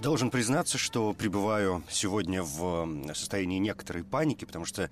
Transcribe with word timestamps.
Должен 0.00 0.30
признаться, 0.30 0.78
что 0.78 1.12
пребываю 1.12 1.82
сегодня 1.90 2.42
в 2.42 2.88
состоянии 3.14 3.58
некоторой 3.58 4.02
паники, 4.02 4.44
потому 4.44 4.64
что 4.64 4.90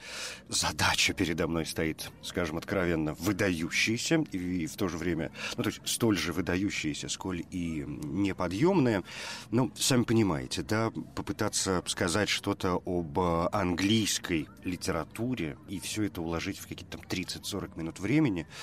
задача 0.48 1.14
передо 1.14 1.48
мной 1.48 1.66
стоит, 1.66 2.10
скажем 2.22 2.58
откровенно, 2.58 3.14
выдающаяся 3.14 4.24
и 4.30 4.66
в 4.66 4.76
то 4.76 4.88
же 4.88 4.98
время, 4.98 5.32
ну, 5.56 5.64
то 5.64 5.70
есть 5.70 5.80
столь 5.84 6.16
же 6.16 6.32
выдающаяся, 6.32 7.08
сколь 7.08 7.42
и 7.50 7.84
неподъемная. 7.86 9.02
Ну, 9.50 9.72
сами 9.74 10.04
понимаете, 10.04 10.62
да, 10.62 10.92
попытаться 11.14 11.82
сказать 11.86 12.28
что-то 12.28 12.80
об 12.84 13.18
английской 13.18 14.48
литературе 14.64 15.56
и 15.68 15.80
все 15.80 16.04
это 16.04 16.20
уложить 16.20 16.58
в 16.58 16.68
какие-то 16.68 16.98
там 16.98 17.06
30-40 17.08 17.78
минут 17.78 17.98
времени– 17.98 18.46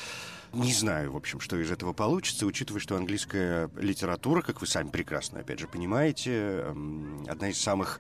не 0.53 0.73
знаю, 0.73 1.11
в 1.11 1.17
общем, 1.17 1.39
что 1.39 1.57
из 1.57 1.71
этого 1.71 1.93
получится, 1.93 2.45
учитывая, 2.45 2.79
что 2.79 2.95
английская 2.95 3.69
литература, 3.77 4.41
как 4.41 4.61
вы 4.61 4.67
сами 4.67 4.89
прекрасно, 4.89 5.39
опять 5.39 5.59
же, 5.59 5.67
понимаете, 5.67 6.31
эм, 6.31 7.25
одна 7.27 7.49
из 7.49 7.59
самых 7.59 7.99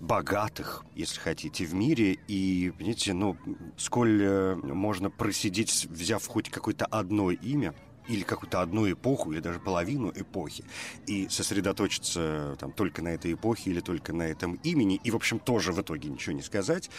богатых, 0.00 0.84
если 0.94 1.20
хотите, 1.20 1.64
в 1.64 1.74
мире. 1.74 2.18
И, 2.28 2.72
понимаете, 2.76 3.12
ну, 3.12 3.36
сколь 3.76 4.22
э, 4.22 4.54
можно 4.56 5.10
просидеть, 5.10 5.86
взяв 5.90 6.26
хоть 6.26 6.50
какое-то 6.50 6.86
одно 6.86 7.30
имя, 7.30 7.74
или 8.08 8.22
какую-то 8.22 8.60
одну 8.60 8.90
эпоху, 8.90 9.32
или 9.32 9.40
даже 9.40 9.60
половину 9.60 10.12
эпохи, 10.14 10.64
и 11.06 11.28
сосредоточиться 11.28 12.56
там 12.58 12.72
только 12.72 13.02
на 13.02 13.08
этой 13.08 13.32
эпохе 13.32 13.70
или 13.70 13.80
только 13.80 14.12
на 14.12 14.22
этом 14.22 14.54
имени, 14.62 15.00
и, 15.02 15.10
в 15.10 15.16
общем, 15.16 15.38
тоже 15.38 15.72
в 15.72 15.80
итоге 15.80 16.08
ничего 16.08 16.34
не 16.34 16.42
сказать. 16.42 16.90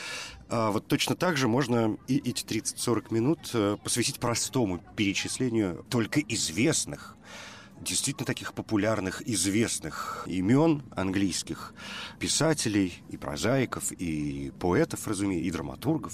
А 0.50 0.72
вот 0.72 0.88
точно 0.88 1.16
так 1.16 1.38
же 1.38 1.48
можно 1.48 1.98
и 2.08 2.18
эти 2.18 2.44
30-40 2.44 3.14
минут 3.14 3.52
э, 3.54 3.78
посвятить 3.84 4.20
простому 4.20 4.80
перечислению 4.96 5.86
только 5.90 6.20
известных 6.22 7.16
действительно 7.82 8.26
таких 8.26 8.54
популярных, 8.54 9.22
известных 9.28 10.24
имен 10.28 10.84
английских 10.96 11.74
писателей 12.20 13.04
и 13.10 13.18
прозаиков, 13.18 13.92
и 13.92 14.52
поэтов, 14.60 15.08
разумеется, 15.08 15.48
и 15.48 15.52
драматургов, 15.52 16.14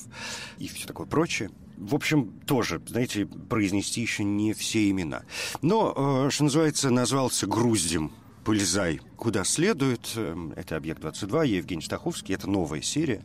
и 0.57 0.67
все 0.67 0.87
такое 0.87 1.05
прочее 1.05 1.51
в 1.81 1.95
общем, 1.95 2.31
тоже, 2.45 2.79
знаете, 2.87 3.25
произнести 3.25 4.01
еще 4.01 4.23
не 4.23 4.53
все 4.53 4.89
имена. 4.89 5.23
Но, 5.61 6.27
э, 6.27 6.29
что 6.29 6.43
называется, 6.43 6.91
назвался 6.91 7.47
груздем 7.47 8.11
«Полезай 8.45 9.01
куда 9.17 9.43
следует». 9.43 10.13
Эм, 10.15 10.53
это 10.55 10.75
«Объект-22», 10.75 11.47
я 11.47 11.57
Евгений 11.57 11.81
Стаховский. 11.81 12.35
Это 12.35 12.47
новая 12.47 12.81
серия 12.81 13.23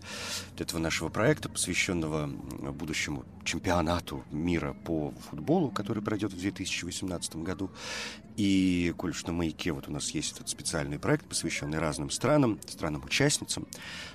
этого 0.58 0.78
нашего 0.78 1.10
проекта, 1.10 1.50
посвященного 1.50 2.28
будущему 2.72 3.24
чемпионату 3.44 4.24
мира 4.30 4.74
по 4.84 5.12
футболу, 5.28 5.70
который 5.70 6.02
пройдет 6.02 6.32
в 6.32 6.38
2018 6.38 7.36
году. 7.36 7.70
И, 8.38 8.94
коль 8.96 9.14
что 9.14 9.32
на 9.32 9.38
«Маяке» 9.38 9.72
вот 9.72 9.86
у 9.88 9.92
нас 9.92 10.10
есть 10.10 10.32
этот 10.32 10.48
специальный 10.48 10.98
проект, 10.98 11.26
посвященный 11.26 11.78
разным 11.78 12.10
странам, 12.10 12.58
странам-участницам, 12.66 13.66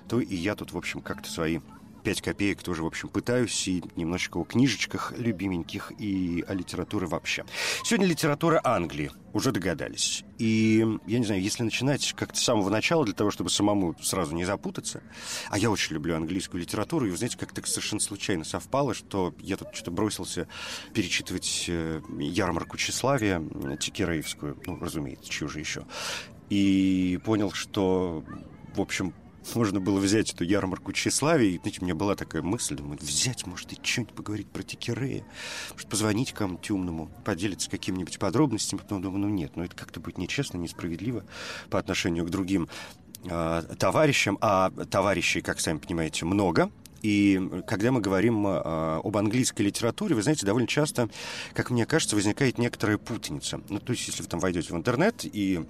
то 0.07 0.19
и 0.19 0.35
я 0.35 0.55
тут, 0.55 0.73
в 0.73 0.77
общем, 0.77 1.01
как-то 1.01 1.29
свои 1.29 1.59
пять 2.03 2.21
копеек 2.21 2.63
тоже, 2.63 2.83
в 2.83 2.85
общем, 2.85 3.09
пытаюсь 3.09 3.67
и 3.67 3.83
немножечко 3.95 4.37
о 4.37 4.43
книжечках 4.43 5.13
любименьких 5.17 5.91
и 5.97 6.43
о 6.47 6.53
литературе 6.53 7.07
вообще. 7.07 7.45
Сегодня 7.83 8.07
литература 8.07 8.61
Англии, 8.63 9.11
уже 9.33 9.51
догадались. 9.51 10.23
И, 10.37 10.85
я 11.07 11.19
не 11.19 11.25
знаю, 11.25 11.41
если 11.41 11.63
начинать 11.63 12.13
как-то 12.13 12.37
с 12.37 12.43
самого 12.43 12.69
начала, 12.69 13.05
для 13.05 13.13
того, 13.13 13.31
чтобы 13.31 13.49
самому 13.49 13.95
сразу 14.01 14.35
не 14.35 14.45
запутаться, 14.45 15.01
а 15.49 15.57
я 15.57 15.69
очень 15.69 15.93
люблю 15.93 16.15
английскую 16.15 16.61
литературу, 16.61 17.05
и, 17.05 17.11
вы 17.11 17.17
знаете, 17.17 17.37
как-то 17.37 17.65
совершенно 17.65 18.01
случайно 18.01 18.43
совпало, 18.43 18.93
что 18.93 19.33
я 19.39 19.57
тут 19.57 19.69
что-то 19.73 19.91
бросился 19.91 20.47
перечитывать 20.93 21.65
э, 21.67 22.01
ярмарку 22.19 22.77
тщеславия, 22.77 23.41
Тикереевскую, 23.79 24.57
ну, 24.65 24.77
разумеется, 24.79 25.29
чью 25.29 25.47
же 25.47 25.59
еще, 25.59 25.85
и 26.49 27.19
понял, 27.23 27.51
что 27.51 28.23
в 28.75 28.79
общем, 28.79 29.13
можно 29.55 29.79
было 29.79 29.99
взять 29.99 30.33
эту 30.33 30.43
ярмарку 30.43 30.91
тщеславия. 30.93 31.49
И, 31.49 31.57
знаете, 31.57 31.79
у 31.81 31.83
меня 31.85 31.95
была 31.95 32.15
такая 32.15 32.41
мысль, 32.41 32.75
думаю, 32.75 32.97
взять, 33.01 33.45
может, 33.45 33.71
и 33.73 33.77
что-нибудь 33.81 34.13
поговорить 34.13 34.47
про 34.47 34.63
Тикерея, 34.63 35.23
может, 35.71 35.89
позвонить 35.89 36.33
кому-нибудь 36.33 36.71
умному, 36.71 37.11
поделиться 37.25 37.69
какими-нибудь 37.69 38.19
подробностями. 38.19 38.79
Потом 38.79 39.01
думаю, 39.01 39.21
ну 39.21 39.29
нет, 39.29 39.53
ну 39.55 39.63
это 39.63 39.75
как-то 39.75 39.99
будет 39.99 40.17
нечестно, 40.17 40.57
несправедливо 40.57 41.23
по 41.69 41.79
отношению 41.79 42.25
к 42.25 42.29
другим 42.29 42.69
э, 43.23 43.63
товарищам. 43.77 44.37
А 44.41 44.69
товарищей, 44.69 45.41
как 45.41 45.59
сами 45.59 45.77
понимаете, 45.77 46.25
много. 46.25 46.71
И 47.01 47.41
когда 47.65 47.91
мы 47.91 47.99
говорим 47.99 48.45
э, 48.45 49.01
об 49.03 49.17
английской 49.17 49.63
литературе, 49.63 50.15
вы 50.15 50.21
знаете, 50.21 50.45
довольно 50.45 50.67
часто, 50.67 51.09
как 51.53 51.71
мне 51.71 51.85
кажется, 51.85 52.15
возникает 52.15 52.57
некоторая 52.57 52.97
путаница. 52.97 53.61
Ну, 53.69 53.79
то 53.79 53.93
есть, 53.93 54.07
если 54.07 54.21
вы 54.21 54.29
там 54.29 54.39
войдете 54.39 54.73
в 54.73 54.77
интернет 54.77 55.21
и 55.23 55.65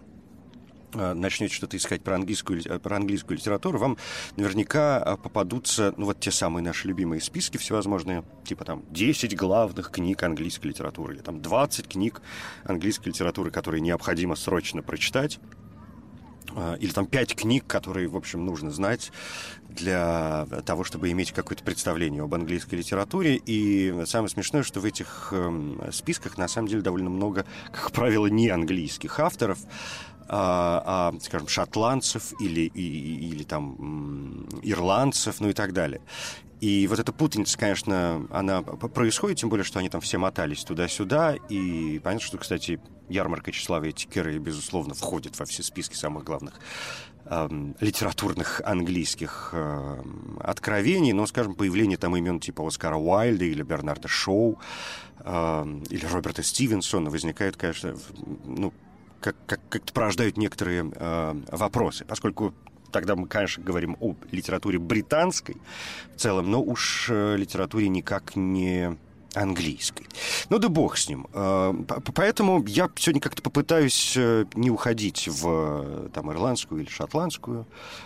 начнете 0.93 1.53
что-то 1.53 1.77
искать 1.77 2.03
про 2.03 2.15
английскую, 2.15 2.61
э, 2.65 2.79
про 2.79 2.97
английскую 2.97 3.37
литературу, 3.37 3.77
вам 3.77 3.97
наверняка 4.35 5.01
э, 5.05 5.17
попадутся 5.17 5.93
ну, 5.97 6.05
вот 6.05 6.19
те 6.19 6.31
самые 6.31 6.63
наши 6.63 6.87
любимые 6.87 7.21
списки 7.21 7.57
всевозможные, 7.57 8.23
типа 8.43 8.65
там 8.65 8.83
10 8.89 9.35
главных 9.35 9.91
книг 9.91 10.23
английской 10.23 10.67
литературы, 10.67 11.15
или 11.15 11.21
там 11.21 11.41
20 11.41 11.87
книг 11.87 12.21
английской 12.63 13.09
литературы, 13.09 13.51
которые 13.51 13.81
необходимо 13.81 14.35
срочно 14.35 14.81
прочитать 14.81 15.39
или 16.79 16.91
там 16.91 17.05
пять 17.05 17.33
книг, 17.33 17.65
которые, 17.65 18.09
в 18.09 18.17
общем, 18.17 18.45
нужно 18.45 18.71
знать 18.71 19.13
для 19.69 20.45
того, 20.65 20.83
чтобы 20.83 21.09
иметь 21.11 21.31
какое-то 21.31 21.63
представление 21.63 22.23
об 22.23 22.33
английской 22.33 22.75
литературе. 22.75 23.37
И 23.45 24.03
самое 24.05 24.29
смешное, 24.29 24.63
что 24.63 24.79
в 24.79 24.85
этих 24.85 25.29
эм, 25.31 25.81
списках 25.91 26.37
на 26.37 26.47
самом 26.47 26.67
деле 26.67 26.81
довольно 26.81 27.09
много, 27.09 27.45
как 27.71 27.91
правило, 27.91 28.27
не 28.27 28.49
английских 28.49 29.19
авторов 29.19 29.59
а, 30.27 31.11
а, 31.13 31.19
скажем, 31.19 31.47
шотландцев 31.47 32.33
или, 32.39 32.61
и, 32.61 33.29
или 33.29 33.43
там 33.43 34.47
ирландцев, 34.61 35.39
ну 35.39 35.49
и 35.49 35.53
так 35.53 35.73
далее. 35.73 36.01
И 36.61 36.85
вот 36.87 36.99
эта 36.99 37.11
путаница, 37.11 37.57
конечно, 37.57 38.27
она 38.29 38.61
происходит, 38.61 39.39
тем 39.39 39.49
более, 39.49 39.63
что 39.63 39.79
они 39.79 39.89
там 39.89 39.99
все 39.99 40.19
мотались 40.19 40.63
туда-сюда. 40.63 41.35
И 41.49 41.99
понятно, 42.03 42.25
что, 42.25 42.37
кстати, 42.37 42.79
ярмарка 43.09 43.51
тщеславия 43.51 43.91
Тикеры, 43.91 44.37
безусловно, 44.37 44.93
входит 44.93 45.39
во 45.39 45.45
все 45.45 45.63
списки 45.63 45.95
самых 45.95 46.23
главных 46.23 46.59
литературных 47.79 48.61
английских 48.65 49.51
э, 49.53 50.03
откровений. 50.41 51.13
Но, 51.13 51.25
скажем, 51.27 51.53
появление 51.55 51.97
там 51.97 52.15
имен 52.17 52.39
типа 52.39 52.67
Оскара 52.67 52.97
Уайльда 52.97 53.45
или 53.45 53.61
Бернарда 53.61 54.09
Шоу 54.09 54.59
э, 55.19 55.79
или 55.89 56.05
Роберта 56.07 56.43
Стивенсона 56.43 57.09
возникают, 57.09 57.55
конечно, 57.55 57.95
ну, 58.43 58.73
как, 59.21 59.35
как, 59.45 59.61
как 59.69 59.83
порождают 59.93 60.37
некоторые 60.37 60.91
э, 60.93 61.35
вопросы, 61.51 62.03
поскольку 62.05 62.53
тогда 62.91 63.15
мы, 63.15 63.27
конечно, 63.27 63.63
говорим 63.63 63.97
о 63.99 64.15
литературе 64.31 64.77
британской 64.77 65.57
в 66.15 66.19
целом, 66.19 66.51
но 66.51 66.61
уж 66.61 67.07
э, 67.09 67.37
литературе 67.37 67.87
никак 67.87 68.35
не 68.35 68.97
английской. 69.33 70.05
Ну 70.49 70.59
да 70.59 70.67
бог 70.67 70.97
с 70.97 71.07
ним. 71.07 71.27
Э, 71.33 71.73
поэтому 72.13 72.63
я 72.65 72.89
сегодня 72.95 73.21
как-то 73.21 73.41
попытаюсь 73.41 74.13
э, 74.17 74.45
не 74.55 74.69
уходить 74.69 75.27
в 75.29 76.09
там, 76.13 76.31
ирландскую 76.31 76.81
или 76.81 76.89
шотландскую, 76.89 77.65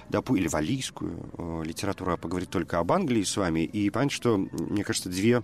да, 0.09 0.21
или 0.29 0.47
валийскую 0.47 1.63
литературу, 1.63 2.13
а 2.13 2.17
поговорить 2.17 2.49
только 2.49 2.77
об 2.79 2.91
Англии 2.91 3.23
с 3.23 3.35
вами. 3.37 3.61
И 3.61 3.89
понять, 3.89 4.11
что, 4.11 4.37
мне 4.37 4.83
кажется, 4.83 5.09
две, 5.09 5.41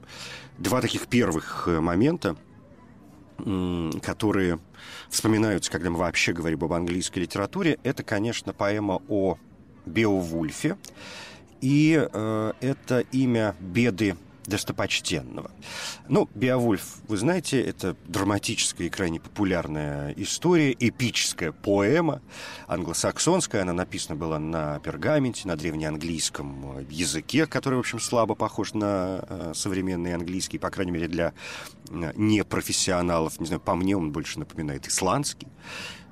два 0.60 0.82
таких 0.82 1.08
первых 1.08 1.68
момента– 1.68 2.36
которые 4.02 4.60
вспоминаются, 5.10 5.72
когда 5.72 5.90
мы 5.90 5.98
вообще 5.98 6.34
говорим 6.34 6.64
об 6.64 6.74
английской 6.74 7.20
литературе, 7.20 7.80
это, 7.84 8.04
конечно, 8.04 8.54
поэма 8.54 9.02
о 9.08 9.38
Беовульфе. 9.86 10.78
И 11.62 12.08
э, 12.12 12.54
это 12.60 13.00
имя 13.12 13.56
беды 13.60 14.16
достопочтенного. 14.52 15.50
Ну, 16.08 16.30
«Беовульф», 16.36 16.98
вы 17.08 17.18
знаете, 17.18 17.62
это 17.62 17.96
драматическая 18.08 18.88
и 18.88 18.90
крайне 18.90 19.20
популярная 19.20 20.14
история, 20.18 20.76
эпическая 20.78 21.52
поэма, 21.52 22.22
англосаксонская, 22.68 23.64
она 23.64 23.74
написана 23.74 24.16
была 24.16 24.38
на 24.38 24.80
пергаменте, 24.80 25.48
на 25.48 25.56
древнеанглийском 25.56 26.86
языке, 26.90 27.48
который, 27.48 27.76
в 27.76 27.80
общем, 27.80 28.00
слабо 28.00 28.36
похож 28.36 28.74
на 28.74 29.24
э, 29.28 29.52
современный 29.56 30.14
английский, 30.14 30.60
по 30.60 30.70
крайней 30.70 30.92
мере, 30.92 31.08
для 31.08 31.34
э, 31.90 32.12
непрофессионалов, 32.16 33.40
не 33.40 33.48
знаю, 33.48 33.62
по 33.62 33.76
мне 33.76 33.96
он 33.98 34.12
больше 34.12 34.38
напоминает 34.38 34.88
исландский. 34.88 35.48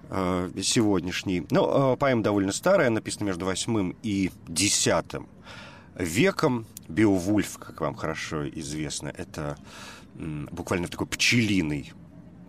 э, 0.09 0.50
сегодняшний. 0.62 1.45
Ну, 1.51 1.94
э, 1.94 1.97
поэма 1.97 2.24
довольно 2.24 2.51
старая, 2.51 2.89
написана 2.89 3.27
между 3.27 3.45
восьмым 3.45 3.95
и 4.01 4.31
десятым 4.47 5.27
веком. 5.99 6.65
Беовульф, 6.87 7.59
как 7.59 7.81
вам 7.81 7.93
хорошо 7.93 8.49
известно, 8.49 9.09
это 9.09 9.57
буквально 10.15 10.87
такой 10.87 11.05
пчелиный 11.05 11.93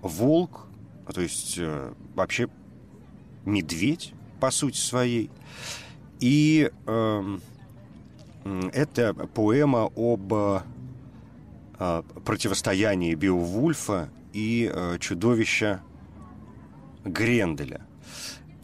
волк, 0.00 0.66
то 1.12 1.20
есть 1.20 1.56
э, 1.58 1.92
вообще 2.14 2.48
медведь 3.44 4.14
по 4.40 4.50
сути 4.50 4.78
своей. 4.78 5.30
И 6.20 6.70
э, 6.86 7.38
это 8.72 9.14
поэма 9.14 9.90
об 9.94 10.32
э, 10.32 12.02
противостоянии 12.24 13.14
Беовульфа 13.14 14.08
и 14.32 14.70
э, 14.72 14.98
чудовища 14.98 15.82
Гренделя. 17.04 17.86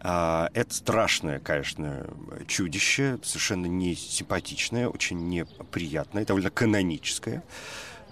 А, 0.09 0.51
это 0.55 0.73
страшное, 0.73 1.41
конечно, 1.41 2.07
чудище, 2.47 3.19
совершенно 3.25 3.67
не 3.67 3.97
симпатичное, 3.97 4.89
очень 4.89 5.29
неприятное, 5.29 6.25
довольно 6.25 6.51
каноническое. 6.51 7.43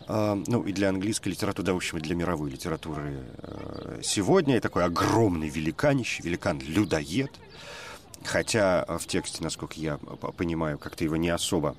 А, 0.08 0.37
ну, 0.49 0.64
и 0.64 0.73
для 0.73 0.88
английской 0.88 1.29
литературы, 1.29 1.67
да, 1.67 1.73
в 1.73 1.76
общем, 1.76 1.99
и 1.99 2.00
для 2.00 2.17
мировой 2.17 2.50
литературы 2.50 3.25
э, 3.38 4.00
сегодня. 4.02 4.56
И 4.56 4.61
такой 4.61 4.82
огромный 4.82 5.49
великанище, 5.49 6.25
великан-людоед. 6.25 7.31
Хотя 8.25 8.85
в 8.99 9.06
тексте, 9.06 9.44
насколько 9.44 9.75
я 9.79 9.99
понимаю, 10.37 10.79
как-то 10.79 11.05
его 11.05 11.14
не 11.14 11.29
особо 11.29 11.76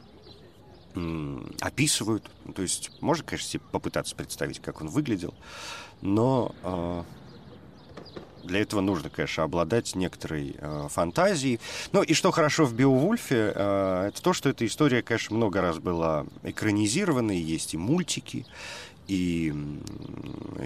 описывают. 1.59 2.31
То 2.55 2.61
есть 2.61 2.89
можно, 3.01 3.25
конечно, 3.25 3.49
себе 3.49 3.63
попытаться 3.73 4.15
представить, 4.15 4.61
как 4.61 4.79
он 4.79 4.87
выглядел, 4.87 5.33
но 6.01 6.55
а, 6.63 7.03
для 8.45 8.61
этого 8.61 8.81
нужно, 8.81 9.09
конечно, 9.09 9.43
обладать 9.43 9.95
некоторой 9.95 10.55
э, 10.57 10.87
фантазией. 10.89 11.59
Ну 11.91 12.03
и 12.03 12.13
что 12.13 12.31
хорошо 12.31 12.65
в 12.65 12.73
Беовульфе, 12.73 13.53
э, 13.55 14.07
это 14.09 14.21
то, 14.21 14.33
что 14.33 14.49
эта 14.49 14.65
история, 14.65 15.01
конечно, 15.01 15.35
много 15.35 15.61
раз 15.61 15.79
была 15.79 16.25
экранизирована, 16.43 17.31
и 17.31 17.41
есть 17.41 17.73
и 17.73 17.77
мультики, 17.77 18.45
и 19.07 19.53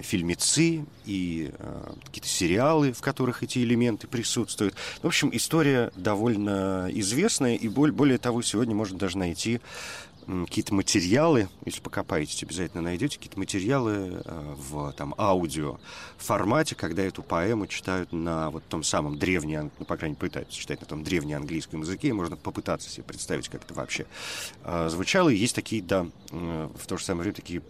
фильмецы, 0.02 0.84
и 1.04 1.50
э, 1.52 1.92
какие-то 2.04 2.28
сериалы, 2.28 2.92
в 2.92 3.00
которых 3.00 3.42
эти 3.42 3.58
элементы 3.58 4.06
присутствуют. 4.06 4.74
В 5.02 5.06
общем, 5.06 5.30
история 5.32 5.90
довольно 5.94 6.88
известная, 6.92 7.56
и 7.56 7.68
более 7.68 8.18
того, 8.18 8.42
сегодня 8.42 8.74
можно 8.74 8.98
даже 8.98 9.18
найти 9.18 9.60
какие-то 10.26 10.74
материалы, 10.74 11.48
если 11.64 11.80
покопаетесь, 11.80 12.42
обязательно 12.42 12.82
найдете 12.82 13.16
какие-то 13.16 13.38
материалы 13.38 14.22
э, 14.24 14.54
в 14.56 14.92
там, 14.92 15.14
аудио 15.18 15.78
формате, 16.18 16.74
когда 16.74 17.02
эту 17.02 17.22
поэму 17.22 17.66
читают 17.66 18.12
на 18.12 18.50
вот 18.50 18.64
том 18.64 18.82
самом 18.82 19.18
древнем, 19.18 19.70
ну, 19.78 19.84
по 19.84 19.96
крайней 19.96 20.14
мере, 20.14 20.28
пытаются 20.28 20.56
читать 20.56 20.80
на 20.80 20.86
том 20.86 21.02
древнем 21.02 21.38
английском 21.38 21.80
языке, 21.80 22.08
и 22.08 22.12
можно 22.12 22.36
попытаться 22.36 22.88
себе 22.88 23.04
представить, 23.04 23.48
как 23.48 23.64
это 23.64 23.74
вообще 23.74 24.06
э, 24.64 24.88
звучало. 24.90 25.28
И 25.30 25.36
есть 25.36 25.54
такие, 25.54 25.82
да, 25.82 26.06
в 26.30 26.86
то 26.86 26.96
же 26.96 27.04
самое 27.04 27.22
время 27.22 27.34
такие 27.34 27.62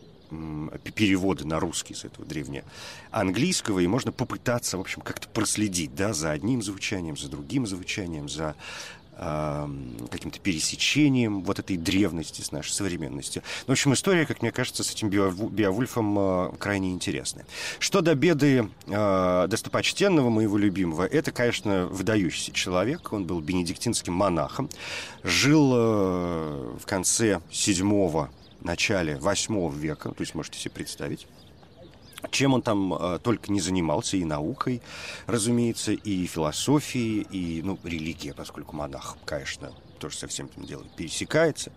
переводы 0.95 1.45
на 1.47 1.59
русский 1.59 1.95
с 1.95 2.05
этого 2.05 2.25
древнего 2.25 2.65
английского, 3.11 3.81
и 3.81 3.87
можно 3.87 4.13
попытаться, 4.13 4.79
в 4.79 4.81
общем, 4.81 5.03
как-то 5.03 5.29
проследить, 5.29 5.95
да, 5.95 6.13
за 6.13 6.31
одним 6.31 6.63
звучанием, 6.63 7.17
за 7.17 7.29
другим 7.29 7.67
звучанием, 7.67 8.29
за 8.29 8.55
каким-то 9.21 10.41
пересечением 10.41 11.43
вот 11.43 11.59
этой 11.59 11.77
древности 11.77 12.41
с 12.41 12.53
нашей 12.53 12.73
современностью. 12.73 13.43
Ну, 13.67 13.73
в 13.73 13.73
общем, 13.73 13.93
история, 13.93 14.25
как 14.25 14.41
мне 14.41 14.51
кажется, 14.51 14.83
с 14.83 14.93
этим 14.93 15.11
Биовульфом 15.11 16.19
э, 16.19 16.53
крайне 16.59 16.93
интересная. 16.93 17.45
Что 17.79 18.01
до 18.01 18.15
беды 18.15 18.69
э, 18.87 19.47
достопочтенного, 19.49 20.31
моего 20.31 20.57
любимого, 20.57 21.05
это, 21.05 21.33
конечно, 21.33 21.87
выдающийся 21.87 22.53
человек. 22.53 23.13
Он 23.13 23.25
был 23.27 23.41
бенедиктинским 23.41 24.15
монахом. 24.15 24.71
Жил 25.23 25.73
э, 25.75 26.77
в 26.81 26.87
конце 26.87 27.41
седьмого 27.51 28.31
начале 28.63 29.17
восьмого 29.17 29.73
века, 29.73 30.11
то 30.11 30.21
есть 30.21 30.35
можете 30.35 30.59
себе 30.59 30.73
представить. 30.73 31.27
Чем 32.31 32.55
он 32.55 32.63
там 32.63 32.95
э, 32.95 33.19
только 33.23 33.51
не 33.53 33.61
занимался, 33.61 34.17
и 34.17 34.25
наукой, 34.25 34.83
разумеется, 35.27 35.93
и 35.93 36.27
философией, 36.27 37.27
и, 37.31 37.63
ну, 37.63 37.79
религия, 37.83 38.35
поскольку 38.35 38.77
монах, 38.77 39.17
конечно, 39.25 39.73
тоже 40.01 40.17
со 40.17 40.27
всем 40.27 40.47
этим 40.47 40.65
делом 40.65 40.89
пересекается. 40.97 41.71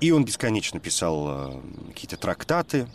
И 0.00 0.12
он 0.12 0.24
бесконечно 0.24 0.78
писал 0.78 1.26
э, 1.28 1.60
какие-то 1.88 2.16
трактаты, 2.16 2.86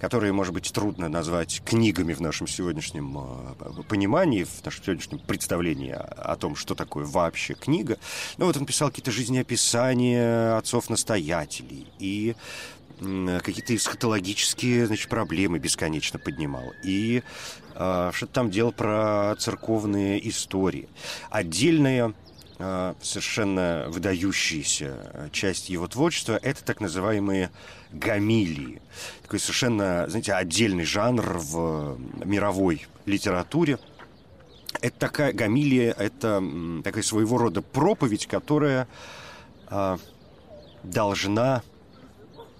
которые, 0.00 0.32
может 0.32 0.52
быть, 0.52 0.70
трудно 0.72 1.08
назвать 1.08 1.62
книгами 1.64 2.12
в 2.12 2.20
нашем 2.20 2.46
сегодняшнем 2.46 3.16
э, 3.16 3.82
понимании, 3.88 4.44
в 4.44 4.64
нашем 4.64 4.84
сегодняшнем 4.84 5.20
представлении 5.20 5.92
о, 5.92 6.00
о 6.00 6.36
том, 6.36 6.56
что 6.56 6.74
такое 6.74 7.06
вообще 7.06 7.54
книга. 7.54 7.98
Ну 8.36 8.46
вот 8.46 8.56
он 8.56 8.66
писал 8.66 8.90
какие-то 8.90 9.12
жизнеописания 9.12 10.58
отцов-настоятелей 10.58 11.86
и 11.98 12.34
какие-то 12.98 13.74
эсхатологические 13.74 14.86
значит, 14.86 15.08
проблемы 15.08 15.58
бесконечно 15.58 16.18
поднимал. 16.18 16.72
И 16.82 17.22
э, 17.74 18.10
что-то 18.14 18.32
там 18.32 18.50
делал 18.50 18.72
про 18.72 19.34
церковные 19.38 20.26
истории. 20.28 20.88
Отдельная 21.30 22.14
э, 22.58 22.94
совершенно 23.02 23.86
выдающаяся 23.88 25.30
часть 25.32 25.70
его 25.70 25.88
творчества– 25.88 26.38
это 26.42 26.64
так 26.64 26.80
называемые 26.80 27.50
гамилии. 27.92 28.80
Такой 29.22 29.38
совершенно, 29.38 30.06
знаете, 30.08 30.32
отдельный 30.32 30.84
жанр 30.84 31.38
в 31.38 31.98
мировой 32.24 32.86
литературе. 33.06 33.78
Это 34.80 34.98
такая 34.98 35.32
гамилия, 35.32 35.92
это 35.92 36.42
такая 36.82 37.02
своего 37.02 37.38
рода 37.38 37.62
проповедь, 37.62 38.26
которая 38.26 38.88
э, 39.70 39.98
должна 40.82 41.62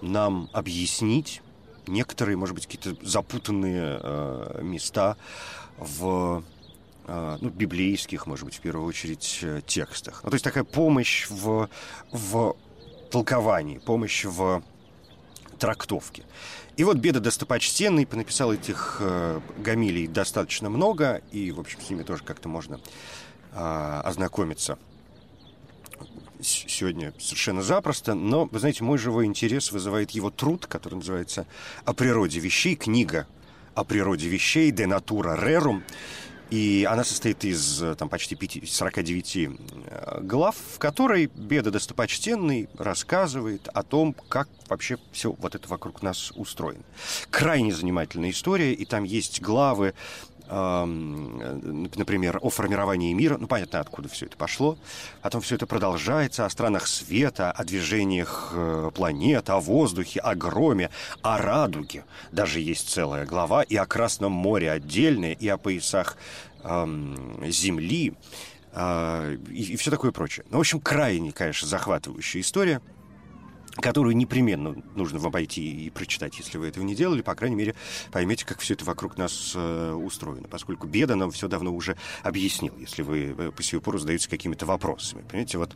нам 0.04 0.48
объяснить 0.52 1.42
некоторые, 1.86 2.36
может 2.36 2.54
быть, 2.54 2.66
какие-то 2.66 2.96
запутанные 3.06 3.98
э, 4.00 4.60
места 4.62 5.16
в 5.76 6.42
э, 7.06 7.38
ну, 7.40 7.48
библейских, 7.50 8.26
может 8.26 8.44
быть, 8.44 8.54
в 8.54 8.60
первую 8.60 8.86
очередь, 8.86 9.40
э, 9.42 9.60
текстах. 9.66 10.20
Ну, 10.24 10.30
то 10.30 10.34
есть 10.34 10.44
такая 10.44 10.64
помощь 10.64 11.28
в, 11.28 11.68
в 12.12 12.56
толковании, 13.10 13.78
помощь 13.78 14.24
в 14.24 14.62
трактовке. 15.58 16.24
И 16.76 16.84
вот 16.84 16.96
Беда 16.96 17.20
Достопочтенный 17.20 18.06
понаписал 18.06 18.52
этих 18.52 18.98
э, 19.00 19.40
гамилий 19.58 20.06
достаточно 20.06 20.70
много, 20.70 21.22
и, 21.32 21.52
в 21.52 21.60
общем, 21.60 21.80
с 21.80 21.90
ними 21.90 22.02
тоже 22.02 22.24
как-то 22.24 22.48
можно 22.48 22.80
э, 23.52 24.00
ознакомиться 24.04 24.78
сегодня 26.44 27.12
совершенно 27.18 27.62
запросто, 27.62 28.14
но, 28.14 28.46
вы 28.46 28.58
знаете, 28.58 28.84
мой 28.84 28.98
живой 28.98 29.26
интерес 29.26 29.72
вызывает 29.72 30.12
его 30.12 30.30
труд, 30.30 30.66
который 30.66 30.96
называется 30.96 31.46
«О 31.84 31.92
природе 31.92 32.40
вещей», 32.40 32.76
книга 32.76 33.26
о 33.74 33.82
природе 33.82 34.28
вещей 34.28 34.70
«De 34.70 34.86
natura 34.86 35.36
rerum», 35.36 35.82
и 36.50 36.86
она 36.88 37.02
состоит 37.02 37.44
из 37.44 37.82
там, 37.98 38.08
почти 38.08 38.36
5, 38.36 38.70
49 38.70 39.36
э, 39.36 40.20
глав, 40.20 40.54
в 40.74 40.78
которой 40.78 41.26
Беда 41.34 41.70
Достопочтенный 41.70 42.68
рассказывает 42.78 43.68
о 43.68 43.82
том, 43.82 44.14
как 44.28 44.48
вообще 44.68 44.98
все 45.10 45.32
вот 45.32 45.54
это 45.54 45.68
вокруг 45.68 46.02
нас 46.02 46.32
устроено. 46.36 46.84
Крайне 47.30 47.74
занимательная 47.74 48.30
история, 48.30 48.72
и 48.72 48.84
там 48.84 49.04
есть 49.04 49.40
главы 49.40 49.94
например, 50.46 52.38
о 52.42 52.50
формировании 52.50 53.12
мира, 53.12 53.38
ну, 53.38 53.46
понятно, 53.46 53.80
откуда 53.80 54.08
все 54.08 54.26
это 54.26 54.36
пошло. 54.36 54.76
Потом 55.22 55.40
все 55.40 55.54
это 55.54 55.66
продолжается 55.66 56.44
о 56.44 56.50
странах 56.50 56.86
света, 56.86 57.50
о 57.50 57.64
движениях 57.64 58.50
э, 58.52 58.90
планет, 58.94 59.48
о 59.48 59.60
воздухе, 59.60 60.20
о 60.20 60.34
громе, 60.34 60.90
о 61.22 61.38
радуге. 61.38 62.04
Даже 62.30 62.60
есть 62.60 62.90
целая 62.90 63.24
глава 63.24 63.62
и 63.62 63.76
о 63.76 63.86
Красном 63.86 64.32
море 64.32 64.70
отдельная, 64.70 65.32
и 65.32 65.48
о 65.48 65.56
поясах 65.56 66.18
эм, 66.62 67.42
Земли, 67.46 68.12
э, 68.72 69.36
и, 69.48 69.72
и 69.72 69.76
все 69.76 69.90
такое 69.90 70.12
прочее. 70.12 70.44
Ну, 70.50 70.58
в 70.58 70.60
общем, 70.60 70.80
крайне, 70.80 71.32
конечно, 71.32 71.66
захватывающая 71.66 72.42
история– 72.42 72.80
которую 73.76 74.16
непременно 74.16 74.76
нужно 74.94 75.18
вам 75.18 75.32
пойти 75.32 75.86
и 75.86 75.90
прочитать, 75.90 76.38
если 76.38 76.58
вы 76.58 76.68
этого 76.68 76.84
не 76.84 76.94
делали, 76.94 77.22
по 77.22 77.34
крайней 77.34 77.56
мере, 77.56 77.74
поймете, 78.12 78.46
как 78.46 78.60
все 78.60 78.74
это 78.74 78.84
вокруг 78.84 79.18
нас 79.18 79.52
э, 79.54 79.92
устроено, 79.92 80.48
поскольку 80.48 80.86
Беда 80.86 81.16
нам 81.16 81.30
все 81.30 81.48
давно 81.48 81.74
уже 81.74 81.96
объяснил, 82.22 82.74
если 82.78 83.02
вы 83.02 83.34
э, 83.36 83.50
по 83.50 83.62
сию 83.62 83.80
пору 83.80 83.98
задаетесь 83.98 84.28
какими-то 84.28 84.66
вопросами. 84.66 85.22
Понимаете, 85.22 85.58
вот 85.58 85.74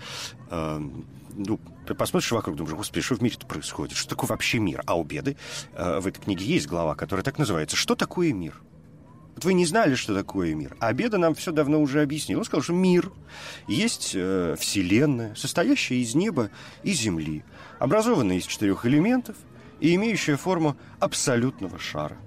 э, 0.51 0.91
ну, 1.35 1.61
посмотришь 1.97 2.33
вокруг, 2.33 2.57
думаешь, 2.57 2.77
господи, 2.77 3.01
что 3.01 3.15
в 3.15 3.23
мире-то 3.23 3.47
происходит? 3.47 3.97
Что 3.97 4.11
такое 4.11 4.29
вообще 4.29 4.59
мир? 4.59 4.83
А 4.87 4.99
у 4.99 5.05
Беды 5.05 5.37
э, 5.73 6.01
в 6.01 6.07
этой 6.07 6.21
книге 6.21 6.45
есть 6.45 6.67
глава, 6.67 6.95
которая 6.95 7.25
так 7.25 7.39
называется 7.39 7.77
«Что 7.77 7.95
такое 7.95 8.33
мир?» 8.33 8.61
Вот 9.39 9.45
вы 9.45 9.55
не 9.55 9.67
знали, 9.67 9.95
что 9.95 10.17
такое 10.17 10.53
мир. 10.57 10.77
А 10.81 10.93
Беда 10.93 11.17
нам 11.17 11.33
все 11.37 11.53
давно 11.53 11.81
уже 11.81 12.03
объяснил. 12.03 12.41
Он 12.41 12.45
сказал, 12.45 12.61
что 12.61 12.73
мир 12.73 13.13
есть 13.69 14.11
э, 14.17 14.57
Вселенная, 14.59 15.37
состоящая 15.37 16.03
из 16.03 16.17
неба 16.17 16.51
и 16.83 16.91
земли 16.91 17.45
образованная 17.79 18.39
из 18.39 18.47
четырех 18.47 18.85
элементов 18.85 19.37
и 19.79 19.95
имеющая 19.95 20.37
форму 20.37 20.77
абсолютного 20.99 21.79
шара. 21.79 22.19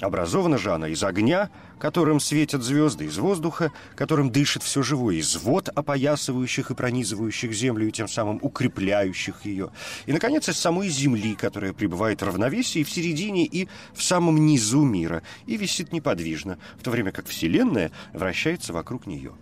Образована 0.00 0.56
же 0.56 0.72
она 0.72 0.88
из 0.88 1.04
огня, 1.04 1.50
которым 1.78 2.20
светят 2.20 2.62
звезды, 2.62 3.04
из 3.04 3.18
воздуха, 3.18 3.70
которым 3.96 4.30
дышит 4.30 4.62
все 4.62 4.82
живое, 4.82 5.16
из 5.16 5.36
вод, 5.36 5.68
опоясывающих 5.68 6.70
и 6.70 6.74
пронизывающих 6.74 7.52
землю, 7.52 7.86
и 7.86 7.92
тем 7.92 8.08
самым 8.08 8.38
укрепляющих 8.40 9.44
ее. 9.44 9.70
И, 10.06 10.12
наконец, 10.12 10.48
из 10.48 10.58
самой 10.58 10.88
земли, 10.88 11.34
которая 11.34 11.74
пребывает 11.74 12.22
в 12.22 12.26
равновесии 12.26 12.82
в 12.82 12.90
середине 12.90 13.44
и 13.44 13.68
в 13.92 14.02
самом 14.02 14.46
низу 14.46 14.82
мира, 14.82 15.22
и 15.46 15.58
висит 15.58 15.92
неподвижно, 15.92 16.58
в 16.78 16.82
то 16.82 16.90
время 16.90 17.12
как 17.12 17.26
Вселенная 17.26 17.90
вращается 18.14 18.72
вокруг 18.72 19.06
нее. 19.06 19.32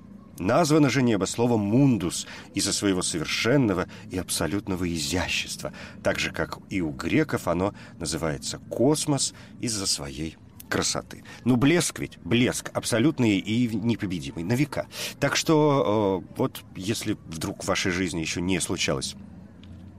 Названо 0.40 0.88
же 0.88 1.02
небо 1.02 1.24
словом 1.24 1.60
«мундус» 1.60 2.26
из-за 2.54 2.72
своего 2.72 3.02
совершенного 3.02 3.88
и 4.10 4.18
абсолютного 4.18 4.92
изящества, 4.92 5.72
так 6.02 6.18
же, 6.20 6.30
как 6.30 6.58
и 6.68 6.80
у 6.80 6.90
греков 6.90 7.48
оно 7.48 7.74
называется 7.98 8.58
«космос» 8.70 9.34
из-за 9.60 9.86
своей 9.86 10.36
красоты. 10.68 11.24
Ну, 11.44 11.56
блеск 11.56 11.98
ведь, 11.98 12.18
блеск 12.18 12.70
абсолютный 12.74 13.38
и 13.38 13.68
непобедимый, 13.74 14.44
на 14.44 14.52
века. 14.52 14.86
Так 15.20 15.36
что 15.36 16.22
э, 16.24 16.34
вот 16.36 16.62
если 16.76 17.16
вдруг 17.26 17.64
в 17.64 17.68
вашей 17.68 17.92
жизни 17.92 18.20
еще 18.20 18.40
не 18.40 18.60
случалось 18.60 19.16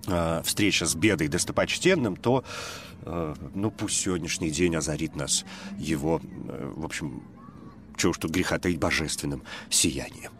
э, 0.07 0.41
встреча 0.43 0.85
с 0.85 0.95
бедой 0.95 1.27
достопочтенным, 1.27 2.15
то, 2.15 2.43
э, 3.03 3.35
ну, 3.53 3.71
пусть 3.71 3.99
сегодняшний 3.99 4.51
день 4.51 4.75
озарит 4.75 5.15
нас 5.15 5.45
его, 5.77 6.21
э, 6.23 6.73
в 6.75 6.85
общем, 6.85 7.23
чего 7.97 8.11
уж 8.11 8.17
тут 8.17 8.31
греха 8.31 8.57
таить 8.59 8.79
божественным 8.79 9.43
сиянием. 9.69 10.31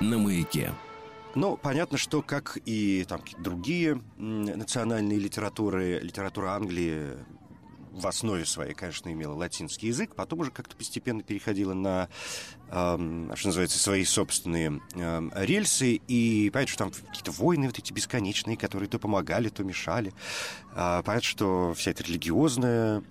На 0.00 0.18
маяке. 0.18 0.72
Ну, 1.34 1.56
понятно, 1.56 1.96
что 1.98 2.22
как 2.22 2.58
и 2.64 3.04
там 3.08 3.22
другие 3.38 4.00
национальные 4.16 5.18
литературы, 5.18 6.00
литература 6.00 6.50
Англии 6.50 7.18
в 7.92 8.06
основе 8.06 8.46
своей, 8.46 8.74
конечно, 8.74 9.12
имела 9.12 9.34
латинский 9.34 9.88
язык, 9.88 10.14
потом 10.14 10.40
уже 10.40 10.50
как-то 10.50 10.76
постепенно 10.76 11.22
переходила 11.22 11.74
на, 11.74 12.08
э, 12.68 13.30
что 13.34 13.48
называется, 13.48 13.78
свои 13.78 14.04
собственные 14.04 14.80
э, 14.94 15.28
рельсы, 15.34 16.00
и 16.06 16.50
понятно, 16.50 16.72
что 16.72 16.84
там 16.84 16.92
какие-то 17.08 17.32
войны 17.32 17.66
вот 17.66 17.78
эти 17.78 17.92
бесконечные, 17.92 18.56
которые 18.56 18.88
то 18.88 18.98
помогали, 18.98 19.48
то 19.48 19.64
мешали. 19.64 20.12
Э, 20.74 21.02
понятно, 21.04 21.28
что 21.28 21.74
вся 21.76 21.90
эта 21.90 22.04
религиозная 22.04 23.02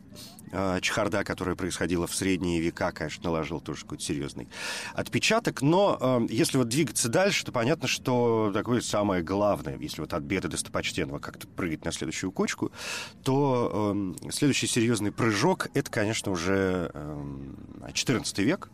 чехарда, 0.82 1.24
которая 1.24 1.56
происходила 1.56 2.08
в 2.08 2.16
средние 2.16 2.60
века, 2.60 2.92
конечно, 2.92 3.26
наложил 3.26 3.60
тоже 3.62 3.82
какой-то 3.82 4.04
серьезный 4.04 4.48
отпечаток. 4.94 5.62
Но 5.62 5.98
э, 6.00 6.28
если 6.30 6.58
вот 6.58 6.68
двигаться 6.68 7.10
дальше, 7.10 7.46
то 7.46 7.52
понятно, 7.52 7.88
что 7.88 8.52
такое 8.54 8.82
самое 8.82 9.24
главное, 9.24 9.78
если 9.78 10.02
вот 10.02 10.14
от 10.14 10.24
беды 10.24 10.48
достопочтенного 10.48 11.20
как-то 11.20 11.48
прыгать 11.48 11.86
на 11.86 11.92
следующую 11.92 12.32
кочку, 12.32 12.72
то 13.24 14.16
э, 14.26 14.32
следующий 14.32 14.68
серьезный 14.68 15.12
прыжок— 15.12 15.68
это, 15.74 15.90
конечно, 15.92 16.32
уже 16.32 16.92
э, 16.94 17.92
14 17.94 18.40
век, 18.40 18.70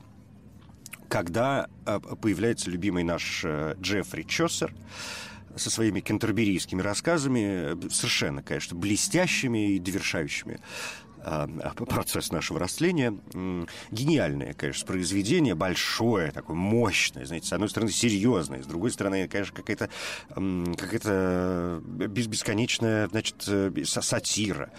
когда 1.10 1.68
э, 1.86 2.00
появляется 2.00 2.70
любимый 2.70 3.04
наш 3.04 3.42
э, 3.44 3.76
Джеффри 3.80 4.24
Чосер, 4.24 4.74
со 5.56 5.70
своими 5.70 6.02
кентерберийскими 6.02 6.82
рассказами, 6.82 7.90
совершенно, 7.90 8.44
конечно, 8.44 8.76
блестящими 8.78 9.76
и 9.76 9.80
довершающими 9.80 10.60
а, 10.60 11.05
процесс 11.88 12.32
нашего 12.32 12.60
растления. 12.60 13.18
Гениальное, 13.92 14.54
конечно, 14.54 14.86
произведение, 14.86 15.56
большое, 15.56 16.32
такое 16.32 16.56
мощное, 16.56 17.26
знаете, 17.26 17.48
с 17.48 17.54
одной 17.54 17.70
стороны 17.70 17.92
серьезное, 17.92 18.62
с 18.62 18.68
другой 18.68 18.92
стороны, 18.92 19.28
конечно, 19.28 19.56
какая-то 19.56 19.90
какая-то 20.36 21.82
бесконечная, 21.84 23.08
значит, 23.10 23.44
э, 23.48 23.72
сатира. 23.86 24.72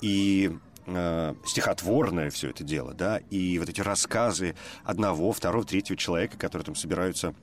И 0.00 0.52
э, 0.86 1.34
стихотворное 1.46 2.30
все 2.30 2.50
это 2.50 2.64
дело, 2.64 2.94
да, 2.94 3.18
и 3.30 3.58
вот 3.58 3.68
эти 3.68 3.80
рассказы 3.80 4.54
одного, 4.84 5.32
второго, 5.32 5.64
третьего 5.64 5.96
человека, 5.96 6.36
которые 6.36 6.66
там 6.66 6.74
собираются 6.74 7.34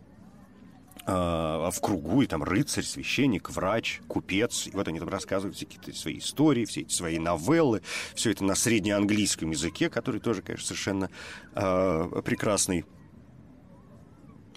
в 1.06 1.74
кругу, 1.82 2.22
и 2.22 2.28
там 2.28 2.44
рыцарь, 2.44 2.84
священник, 2.84 3.50
врач, 3.50 4.02
купец. 4.08 4.68
И 4.68 4.72
вот 4.72 4.88
они 4.88 5.00
там 5.00 5.10
рассказывают 5.10 5.58
какие-то 5.58 5.98
свои 5.98 6.20
истории, 6.20 6.66
все 6.66 6.82
эти 6.82 6.94
свои 6.94 7.18
новеллы. 7.18 7.82
Все 8.14 8.32
это 8.32 8.44
на 8.44 8.56
среднеанглийском 8.56 9.52
языке, 9.52 9.90
который 9.90 10.22
тоже, 10.22 10.42
конечно, 10.42 10.68
совершенно 10.68 11.10
э, 11.56 12.22
прекрасный. 12.24 12.86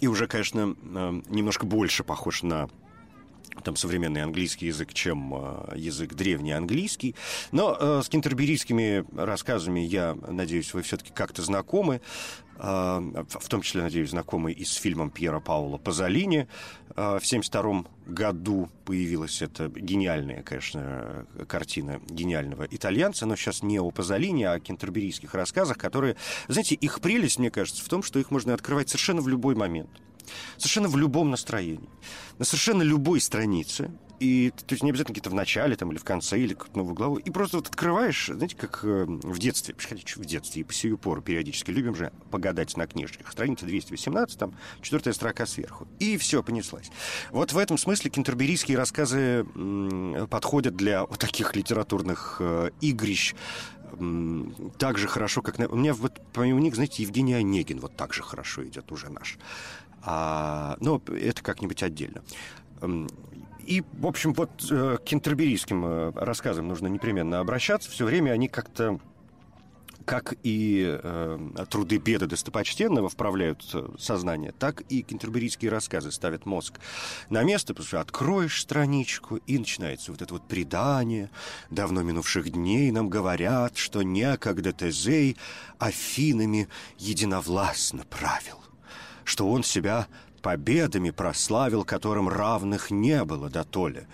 И 0.01 0.07
уже, 0.07 0.27
конечно, 0.27 0.77
э, 0.83 1.23
немножко 1.29 1.67
больше 1.67 2.05
похож 2.05 2.43
на 2.43 2.69
там 3.63 3.77
современный 3.77 4.23
английский 4.23 4.67
язык, 4.67 4.93
чем 4.93 5.33
э, 5.35 5.77
язык 5.77 6.15
древний 6.15 6.53
английский. 6.53 7.15
Но 7.53 7.77
э, 7.79 8.03
с 8.05 8.09
кентерберийскими 8.09 9.05
рассказами, 9.17 9.81
я 9.81 10.17
надеюсь, 10.27 10.75
вы 10.75 10.83
все-таки 10.83 11.13
как-то 11.13 11.43
знакомы. 11.43 12.01
А, 12.57 13.01
в 13.29 13.49
том 13.49 13.63
числе, 13.63 13.83
надеюсь, 13.83 14.11
знакомый 14.11 14.53
и 14.53 14.65
с 14.65 14.75
фильмом 14.75 15.11
Пьера 15.11 15.41
Паула 15.41 15.79
«Пазолини». 15.79 16.47
А, 16.91 17.19
в 17.19 17.25
1972 17.25 17.85
году 18.07 18.69
появилась 18.85 19.43
эта 19.43 19.69
гениальная, 19.69 20.43
конечно, 20.43 21.27
картина 21.49 22.01
гениального 22.09 22.67
итальянца, 22.71 23.27
но 23.27 23.37
сейчас 23.37 23.63
не 23.63 23.81
о 23.81 23.91
Пазолини, 23.91 24.45
а 24.45 24.53
о 24.53 24.61
кентерберийских 24.61 25.35
рассказах, 25.35 25.79
которые, 25.79 26.17
знаете, 26.49 26.75
их 26.75 27.01
прелесть, 27.01 27.39
мне 27.39 27.51
кажется, 27.51 27.85
в 27.85 27.89
том, 27.89 28.03
что 28.03 28.19
их 28.19 28.31
можно 28.31 28.55
открывать 28.55 28.89
совершенно 28.89 29.21
в 29.21 29.29
любой 29.29 29.55
момент. 29.55 29.91
Совершенно 30.57 30.89
в 30.89 30.97
любом 30.97 31.31
настроении. 31.31 31.89
На 32.39 32.45
совершенно 32.45 32.83
любой 32.83 33.21
странице 33.21 33.91
и 34.21 34.51
то 34.51 34.73
есть 34.73 34.83
не 34.83 34.91
обязательно 34.91 35.15
где-то 35.15 35.31
в 35.31 35.35
начале 35.35 35.77
там, 35.77 35.91
или 35.91 35.99
в 35.99 36.05
конце, 36.05 36.39
или 36.39 36.55
как 36.55 36.75
новую 36.75 36.95
главу. 36.95 37.17
И 37.17 37.31
просто 37.31 37.57
вот 37.57 37.69
открываешь, 37.69 38.31
знаете, 38.33 38.57
как 38.57 38.81
э, 38.85 39.05
в 39.07 39.39
детстве, 39.39 39.75
в 39.75 40.25
детстве, 40.25 40.61
и 40.61 40.65
по 40.65 40.73
сию 40.73 40.99
пору 40.99 41.23
периодически 41.23 41.71
любим 41.71 41.95
же 41.95 42.13
погадать 42.31 42.77
на 42.77 42.87
книжках. 42.87 43.31
Страница 43.31 43.67
218, 43.67 44.39
там 44.39 44.55
четвертая 44.81 45.15
строка 45.15 45.47
сверху. 45.47 45.89
И 45.99 46.17
все, 46.17 46.43
понеслась. 46.43 46.91
Вот 47.31 47.53
в 47.53 47.59
этом 47.59 47.79
смысле 47.79 48.11
кентерберийские 48.11 48.79
рассказы 48.79 49.47
э, 49.55 50.27
подходят 50.31 50.77
для 50.77 51.05
вот 51.05 51.19
таких 51.19 51.57
литературных 51.57 52.37
э, 52.41 52.71
игрищ 52.81 53.35
так 54.79 54.99
же 54.99 55.07
хорошо, 55.07 55.41
как... 55.41 55.57
У 55.71 55.77
меня 55.77 55.95
вот 55.95 56.21
помимо 56.33 56.59
них, 56.61 56.75
знаете, 56.75 57.05
Евгений 57.05 57.35
Онегин 57.35 57.79
вот 57.79 57.97
так 57.97 58.13
же 58.13 58.25
хорошо 58.25 58.65
идет 58.65 58.91
уже 58.91 59.09
наш. 59.09 59.39
А, 60.03 60.77
но 60.81 61.01
это 61.07 61.43
как-нибудь 61.43 61.83
отдельно. 61.83 62.23
И, 63.67 63.83
в 63.93 64.07
общем, 64.07 64.33
вот 64.35 64.51
э, 64.71 64.99
к 64.99 65.05
кентерберийским 65.05 65.85
э, 65.85 66.13
рассказам 66.15 66.69
нужно 66.69 66.89
непременно 66.89 67.41
обращаться. 67.41 67.91
Все 67.91 68.05
время 68.05 68.31
они 68.33 68.49
как-то 68.49 68.99
как 70.05 70.35
и 70.43 70.99
э, 71.03 71.39
труды 71.71 71.97
беда 71.97 72.27
достопочтенного 72.27 73.09
вправляют 73.09 73.65
э, 73.73 73.89
сознание, 73.99 74.53
так 74.53 74.83
и 74.83 75.03
кентерберийские 75.03 75.71
рассказы 75.71 76.13
ставят 76.13 76.47
мозг 76.47 76.79
на 77.31 77.43
место, 77.43 77.73
потому 77.73 77.87
что 77.87 78.01
откроешь 78.01 78.61
страничку, 78.61 79.37
и 79.37 79.59
начинается 79.59 80.13
вот 80.13 80.21
это 80.23 80.35
вот 80.35 80.47
предание 80.47 81.31
давно 81.71 82.03
минувших 82.03 82.51
дней. 82.51 82.91
Нам 82.91 83.09
говорят, 83.09 83.77
что 83.77 84.03
некогда 84.03 84.73
Тезей 84.73 85.37
Афинами 85.79 86.69
единовластно 86.99 88.05
правил, 88.05 88.61
что 89.25 89.51
он 89.51 89.65
себя 89.65 90.07
победами 90.45 91.09
прославил, 91.09 91.85
которым 91.85 92.29
равных 92.29 92.91
не 92.91 93.25
было 93.25 93.49
до 93.49 93.65
толя, 93.65 94.07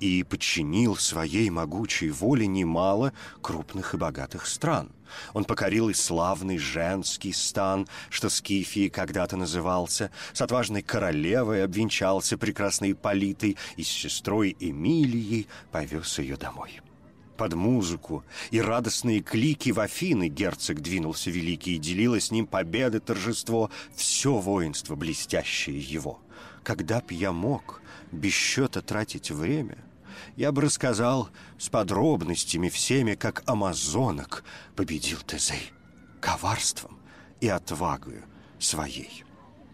и 0.00 0.24
подчинил 0.24 0.96
своей 0.96 1.50
могучей 1.50 2.10
воле 2.10 2.48
немало 2.48 3.12
крупных 3.40 3.94
и 3.94 3.96
богатых 3.96 4.46
стран. 4.46 4.90
Он 5.34 5.44
покорил 5.44 5.88
и 5.88 5.94
славный 5.94 6.58
женский 6.58 7.32
стан, 7.32 7.86
что 8.10 8.28
Скифии 8.28 8.88
когда-то 8.88 9.36
назывался, 9.36 10.10
с 10.32 10.42
отважной 10.42 10.82
королевой 10.82 11.62
обвенчался 11.62 12.36
прекрасной 12.36 12.96
Политой 12.96 13.56
и 13.76 13.84
с 13.84 13.88
сестрой 13.88 14.56
Эмилией 14.58 15.46
повез 15.70 16.18
ее 16.18 16.36
домой 16.36 16.80
под 17.38 17.54
музыку 17.54 18.24
и 18.50 18.60
радостные 18.60 19.22
клики 19.22 19.70
в 19.70 19.80
Афины 19.80 20.28
герцог 20.28 20.82
двинулся 20.82 21.30
великий 21.30 21.76
и 21.76 21.78
делило 21.78 22.20
с 22.20 22.30
ним 22.30 22.46
победы, 22.46 23.00
торжество, 23.00 23.70
все 23.94 24.34
воинство 24.34 24.96
блестящее 24.96 25.80
его. 25.80 26.20
Когда 26.64 27.00
б 27.00 27.14
я 27.14 27.32
мог 27.32 27.80
без 28.12 28.32
счета 28.32 28.82
тратить 28.82 29.30
время, 29.30 29.78
я 30.36 30.52
бы 30.52 30.62
рассказал 30.62 31.30
с 31.58 31.68
подробностями 31.68 32.68
всеми, 32.68 33.14
как 33.14 33.44
амазонок 33.46 34.44
победил 34.74 35.18
Тезей 35.20 35.72
коварством 36.20 36.98
и 37.40 37.48
отвагою 37.48 38.24
своей. 38.58 39.24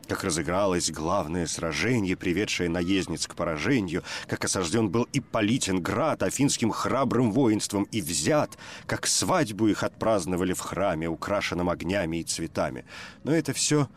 Как 0.06 0.24
разыгралось 0.24 0.90
главное 0.90 1.46
сражение, 1.46 2.16
приведшее 2.16 2.68
наездниц 2.68 3.26
к 3.26 3.34
поражению, 3.34 4.02
как 4.26 4.44
осажден 4.44 4.88
был 4.88 5.08
и 5.12 5.20
Политинград 5.20 6.22
афинским 6.22 6.70
храбрым 6.70 7.32
воинством 7.32 7.84
и 7.84 8.00
взят, 8.00 8.58
как 8.86 9.06
свадьбу 9.06 9.68
их 9.68 9.82
отпраздновали 9.82 10.52
в 10.52 10.60
храме, 10.60 11.08
украшенном 11.08 11.68
огнями 11.68 12.18
и 12.18 12.24
цветами. 12.24 12.84
Но 13.22 13.34
это 13.34 13.52
все 13.52 13.88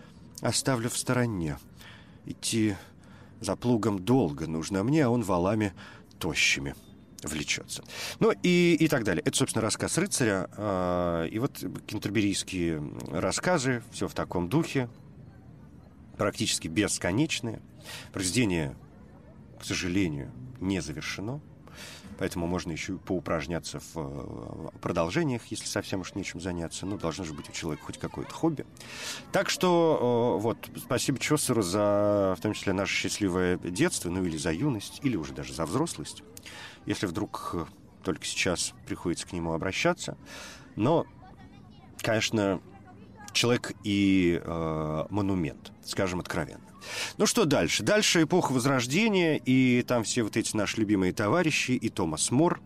оставлю 0.42 0.90
в 0.90 0.98
стороне. 0.98 1.58
Идти 2.26 2.76
за 3.40 3.56
плугом 3.56 4.00
долго 4.00 4.48
нужно 4.48 4.84
мне, 4.84 5.06
а 5.06 5.10
он 5.10 5.24
валами 5.24 5.74
тощими 6.20 6.76
влечется. 7.24 7.84
Ну 8.20 8.32
и, 8.44 8.76
и 8.80 8.88
так 8.88 9.04
далее. 9.04 9.22
Это, 9.26 9.38
собственно, 9.38 9.62
рассказ 9.62 9.98
рыцаря. 9.98 10.50
Э, 10.56 11.28
и 11.32 11.40
вот 11.40 11.64
кентерберийские 11.88 12.84
рассказы, 13.10 13.84
все 13.92 14.08
в 14.08 14.14
таком 14.14 14.50
духе, 14.50 14.90
практически 16.18 16.68
бесконечные. 16.68 17.62
Произведение, 18.12 18.76
к 19.60 19.66
сожалению, 19.66 20.32
не 20.60 20.82
завершено. 20.82 21.42
Поэтому 22.18 22.48
можно 22.48 22.72
еще 22.72 22.98
поупражняться 22.98 23.80
в 23.80 23.92
э, 23.96 24.80
продолжениях, 24.82 25.44
если 25.48 25.68
совсем 25.68 26.02
уж 26.02 26.16
нечем 26.16 26.42
заняться. 26.42 26.86
Ну, 26.86 26.98
должно 26.98 27.24
же 27.24 27.34
быть 27.34 27.48
у 27.48 27.52
человека 27.52 27.86
хоть 27.86 28.00
какое-то 28.00 28.34
хобби. 28.34 28.66
Так 29.32 29.50
что, 29.50 30.38
э, 30.40 30.42
вот, 30.42 30.58
спасибо 30.78 31.20
Чосеру 31.20 31.62
за, 31.62 32.36
в 32.38 32.42
том 32.42 32.54
числе, 32.54 32.74
наше 32.74 32.94
счастливое 32.94 33.58
детство, 33.58 34.10
ну, 34.10 34.24
или 34.26 34.38
за 34.38 34.52
юность, 34.52 35.00
или 35.04 35.16
уже 35.16 35.34
даже 35.34 35.54
за 35.54 35.66
взрослость. 35.66 36.24
Если 36.88 37.06
вдруг 37.06 37.52
э, 37.54 37.66
только 38.04 38.26
сейчас 38.26 38.74
приходится 38.88 39.28
к 39.28 39.34
нему 39.34 39.54
обращаться. 39.54 40.18
Но, 40.76 41.06
конечно, 41.98 42.62
человек 43.34 43.74
и 43.84 44.42
э, 44.44 45.06
монумент, 45.10 45.72
скажем 45.84 46.20
откровенно. 46.20 46.68
Ну 47.18 47.26
что 47.26 47.46
дальше? 47.46 47.84
Дальше 47.84 48.24
эпоха 48.24 48.52
Возрождения, 48.52 49.38
и 49.38 49.84
там 49.84 50.04
все 50.04 50.24
вот 50.24 50.38
эти 50.38 50.56
наши 50.56 50.80
любимые 50.80 51.14
товарищи, 51.14 51.72
и 51.72 51.90
Томас 51.90 52.32
Мор, 52.32 52.62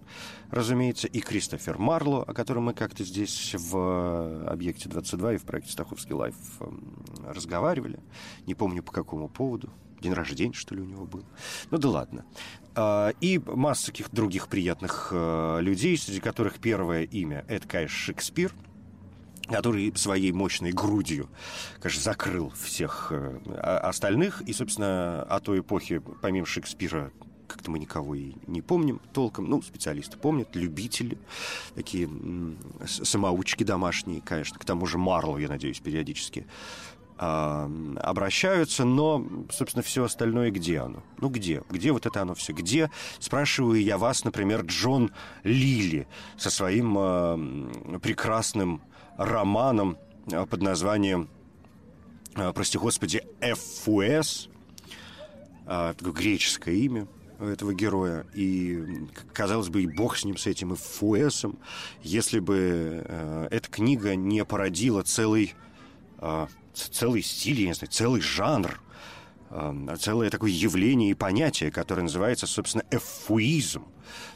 разумеется, 0.50 1.08
и 1.08 1.20
Кристофер 1.20 1.78
Марло, 1.78 2.24
о 2.24 2.34
котором 2.34 2.66
мы 2.66 2.74
как-то 2.74 3.04
здесь 3.04 3.56
в 3.58 4.48
«Объекте 4.48 4.90
22» 4.90 5.36
и 5.36 5.38
в 5.38 5.44
проекте 5.44 5.72
«Стаховский 5.72 6.14
лайф» 6.14 6.36
эм, 6.60 7.04
разговаривали. 7.26 8.00
Не 8.46 8.56
помню, 8.56 8.84
по 8.84 8.92
какому 8.92 9.30
поводу. 9.30 9.70
День 10.02 10.14
рождения, 10.14 10.54
что 10.54 10.74
ли, 10.74 10.82
у 10.82 10.86
него 10.86 11.06
был. 11.06 11.24
Ну 11.70 11.78
да 11.78 11.90
ладно. 11.90 12.26
А, 12.76 13.14
и 13.22 13.40
масса 13.46 13.88
таких 13.88 14.12
других 14.12 14.48
приятных 14.48 15.10
э, 15.12 15.60
людей, 15.62 15.96
среди 15.96 16.20
которых 16.20 16.60
первое 16.60 17.04
имя— 17.04 17.46
это, 17.48 17.68
конечно, 17.68 17.96
Шекспир— 17.96 18.54
который 19.48 19.94
своей 19.96 20.32
мощной 20.32 20.72
грудью, 20.72 21.30
конечно, 21.80 22.02
закрыл 22.02 22.52
всех 22.52 23.12
э, 23.12 23.40
остальных. 23.58 24.42
И, 24.42 24.54
собственно, 24.54 25.24
о 25.24 25.40
той 25.40 25.60
эпохе, 25.60 26.02
помимо 26.22 26.46
Шекспира, 26.46 27.12
как-то 27.48 27.70
мы 27.70 27.80
никого 27.80 28.16
и 28.16 28.34
не 28.48 28.62
помним 28.62 29.02
толком. 29.14 29.50
Ну, 29.50 29.62
специалисты 29.62 30.18
помнят, 30.18 30.56
любители, 30.56 31.18
такие 31.76 32.10
самоучки 32.86 33.64
домашние, 33.64 34.22
конечно. 34.22 34.58
К 34.58 34.66
тому 34.66 34.86
же 34.86 34.98
Марло, 34.98 35.38
я 35.38 35.50
надеюсь, 35.50 35.80
периодически 35.82 36.48
а, 37.18 37.70
обращаются, 38.02 38.86
но, 38.86 39.24
собственно, 39.52 39.84
все 39.84 40.06
остальное 40.06 40.50
где 40.50 40.80
оно? 40.80 41.04
Ну, 41.20 41.30
где? 41.30 41.62
Где 41.70 41.92
вот 41.92 42.06
это 42.06 42.22
оно 42.22 42.34
все? 42.36 42.54
Где, 42.54 42.90
спрашиваю 43.20 43.80
я 43.80 43.98
вас, 43.98 44.24
например, 44.24 44.62
Джон 44.62 45.12
Лили 45.44 46.08
со 46.38 46.50
своим 46.50 46.98
э, 46.98 48.00
прекрасным 48.00 48.82
романом 49.18 49.98
э, 50.32 50.46
под 50.46 50.62
названием, 50.62 51.30
э, 52.36 52.52
прости 52.54 52.78
господи, 52.78 53.24
э, 55.68 55.94
такое 55.98 56.14
греческое 56.14 56.76
имя 56.76 57.08
этого 57.40 57.74
героя. 57.74 58.26
И, 58.34 59.08
казалось 59.34 59.70
бы, 59.70 59.84
и 59.84 59.88
бог 59.88 60.18
с 60.18 60.26
ним, 60.26 60.38
с 60.38 60.46
этим 60.46 60.76
Эфуэсом, 60.76 61.58
если 62.04 62.40
бы 62.40 63.48
эта 63.50 63.68
книга 63.68 64.16
не 64.16 64.46
породила 64.46 65.02
целый, 65.02 65.56
целый 66.72 67.24
стиль, 67.24 67.62
я 67.62 67.68
не 67.70 67.74
знаю, 67.74 67.90
целый 67.90 68.22
жанр, 68.22 68.80
целое 70.00 70.30
такое 70.30 70.52
явление 70.52 71.10
и 71.10 71.16
понятие, 71.16 71.72
которое 71.72 72.04
называется, 72.04 72.46
собственно, 72.46 72.84
эфуизм. 72.92 73.86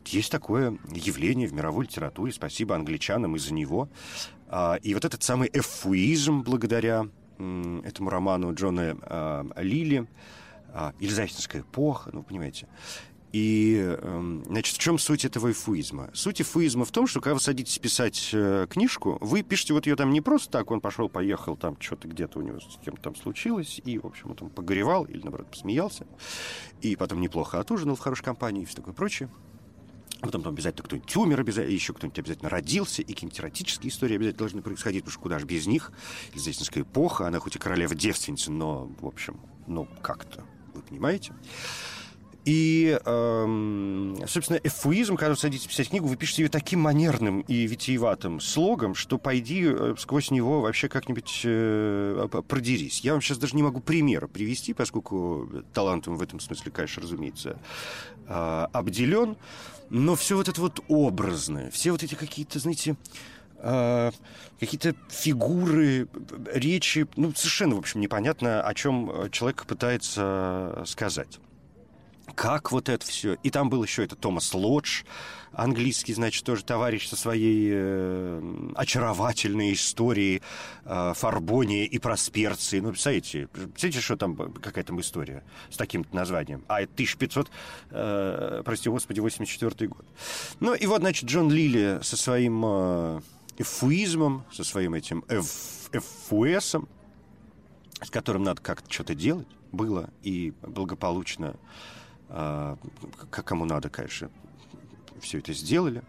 Есть 0.06 0.32
такое 0.32 0.78
явление 0.92 1.48
в 1.48 1.54
мировой 1.54 1.86
литературе, 1.86 2.34
спасибо 2.34 2.76
англичанам 2.76 3.36
из-за 3.36 3.54
него. 3.54 3.88
А, 4.48 4.76
и 4.82 4.94
вот 4.94 5.06
этот 5.06 5.24
самый 5.24 5.50
эфуизм, 5.52 6.42
благодаря 6.44 7.08
этому 7.38 8.10
роману 8.10 8.54
Джона 8.54 8.98
а, 9.02 9.46
Лили, 9.58 10.08
а, 10.74 10.94
Елизаветинская 11.00 11.62
эпоха, 11.62 12.10
ну, 12.14 12.24
понимаете, 12.24 12.68
и, 13.36 13.98
эм, 14.02 14.46
значит, 14.46 14.78
в 14.78 14.80
чем 14.80 14.98
суть 14.98 15.26
этого 15.26 15.52
эфуизма? 15.52 16.10
Суть 16.14 16.42
эфуизма 16.42 16.86
в 16.86 16.92
том, 16.92 17.06
что 17.06 17.20
когда 17.20 17.34
вы 17.34 17.42
садитесь 17.42 17.78
писать 17.80 18.30
э, 18.32 18.66
книжку, 18.70 19.18
вы 19.20 19.44
пишете 19.44 19.74
вот 19.74 19.88
ее 19.88 19.98
там 19.98 20.14
не 20.14 20.22
просто 20.22 20.50
так, 20.50 20.72
он 20.72 20.80
пошел, 20.80 21.10
поехал, 21.10 21.58
там 21.58 21.76
что-то 21.82 22.08
где-то 22.08 22.40
у 22.40 22.42
него 22.44 22.62
с 22.62 22.80
кем-то 22.86 23.02
там 23.02 23.16
случилось, 23.18 23.82
и, 23.84 24.00
в 24.00 24.06
общем, 24.06 24.30
он 24.30 24.38
там 24.38 24.50
погоревал 24.50 25.04
или, 25.04 25.22
наоборот, 25.22 25.52
посмеялся, 25.52 26.08
и 26.80 26.96
потом 26.96 27.20
неплохо 27.20 27.60
отужинал 27.60 27.98
в 27.98 28.00
хорошей 28.00 28.24
компании 28.24 28.64
и 28.64 28.66
все 28.66 28.78
такое 28.78 28.94
прочее. 28.94 29.30
Потом 30.22 30.42
там 30.44 30.54
обязательно 30.54 30.84
кто-нибудь 30.84 31.16
умер, 31.16 31.40
обязательно, 31.42 31.74
еще 31.74 31.94
кто-нибудь 31.94 32.20
обязательно 32.20 32.50
родился, 32.50 33.02
и 33.02 33.06
какие-нибудь 33.06 33.40
эротические 33.40 33.90
истории 33.90 34.16
обязательно 34.16 34.40
должны 34.40 34.62
происходить, 34.62 35.04
потому 35.04 35.14
что 35.14 35.22
куда 35.22 35.40
же 35.40 35.46
без 35.46 35.68
них. 35.68 35.92
Елизаветинская 36.32 36.84
эпоха, 36.84 37.28
она 37.28 37.40
хоть 37.40 37.56
и 37.56 37.60
королева-девственница, 37.60 38.52
но, 38.52 38.90
в 39.00 39.06
общем, 39.06 39.40
ну, 39.68 39.88
как-то, 40.02 40.46
вы 40.74 40.82
понимаете? 40.82 41.34
И, 42.46 43.00
эм, 43.06 44.16
собственно, 44.28 44.60
эфуизм, 44.64 45.16
когда 45.16 45.32
вы 45.32 45.36
садитесь 45.36 45.66
писать 45.66 45.90
книгу, 45.90 46.08
вы 46.08 46.16
пишете 46.16 46.44
ее 46.44 46.50
таким 46.50 46.80
манерным 46.80 47.42
и 47.42 47.66
витиеватым 47.66 48.40
слогом, 48.40 48.94
что 48.94 49.18
пойди 49.18 49.64
э, 49.66 49.96
сквозь 49.98 50.30
него 50.30 50.62
вообще 50.62 50.88
как-нибудь 50.88 51.42
э, 51.44 52.28
продерись. 52.48 53.00
Я 53.00 53.14
вам 53.14 53.22
сейчас 53.24 53.40
даже 53.40 53.56
не 53.56 53.64
могу 53.64 53.80
примера 53.80 54.28
привести, 54.28 54.76
поскольку 54.76 55.50
талантом 55.74 56.18
в 56.18 56.22
этом 56.22 56.40
смысле, 56.40 56.72
конечно, 56.72 57.02
разумеется, 57.02 57.60
э, 58.28 58.68
обделен. 58.72 59.38
Но 59.90 60.16
все 60.16 60.36
вот 60.36 60.50
это 60.50 60.60
вот 60.62 60.84
образное, 60.88 61.70
все 61.72 61.92
вот 61.92 62.04
эти 62.04 62.16
какие-то, 62.16 62.60
знаете, 62.60 62.96
э, 63.60 64.12
какие-то 64.60 64.96
фигуры, 65.10 66.08
речи, 66.52 67.08
ну, 67.16 67.34
совершенно, 67.36 67.76
в 67.76 67.80
общем, 67.80 68.02
непонятно, 68.02 68.62
о 68.62 68.74
чем 68.74 69.30
человек 69.32 69.66
пытается 69.66 70.84
сказать 70.86 71.40
как 72.34 72.72
вот 72.72 72.90
это 72.90 73.06
все. 73.06 73.36
И 73.44 73.50
там 73.50 73.70
был 73.70 73.84
еще 73.84 74.04
это 74.04 74.16
Томас 74.16 74.54
Лодж, 74.54 75.04
английский, 75.52 76.14
значит, 76.14 76.44
тоже 76.44 76.64
товарищ 76.64 77.08
со 77.08 77.16
своей 77.16 77.70
э, 77.72 78.72
очаровательной 78.76 79.74
историей 79.74 80.42
э, 80.86 81.14
Фарбония 81.16 81.86
и 81.86 82.00
Просперции. 82.00 82.80
Ну, 82.80 82.90
представляете, 82.90 83.48
представляете, 83.48 84.02
что 84.02 84.18
там 84.18 84.36
какая 84.54 84.84
там 84.84 85.00
история 85.00 85.44
с 85.70 85.78
таким 85.78 86.06
названием? 86.12 86.64
А, 86.68 86.82
это 86.82 86.94
1500, 86.94 87.50
э, 87.92 88.62
прости 88.66 88.90
господи, 88.90 89.20
84 89.20 89.88
год. 89.88 90.06
Ну, 90.60 90.74
и 90.74 90.86
вот, 90.88 91.02
значит, 91.02 91.30
Джон 91.30 91.52
Лили 91.52 92.00
со 92.02 92.18
своим 92.18 92.64
э, 92.66 93.22
эфуизмом, 93.58 94.46
со 94.52 94.64
своим 94.64 94.94
этим 94.94 95.24
эф, 95.30 95.90
эфуэсом, 95.92 96.90
с 98.02 98.10
которым 98.10 98.44
надо 98.44 98.62
как-то 98.62 98.92
что-то 98.92 99.16
делать, 99.16 99.48
было 99.72 100.10
и 100.24 100.54
благополучно 100.62 101.56
как 102.28 103.46
кому 103.46 103.66
надо, 103.66 103.90
конечно, 103.90 104.30
все 105.22 105.40
это 105.40 105.54
сделали. 105.54 106.04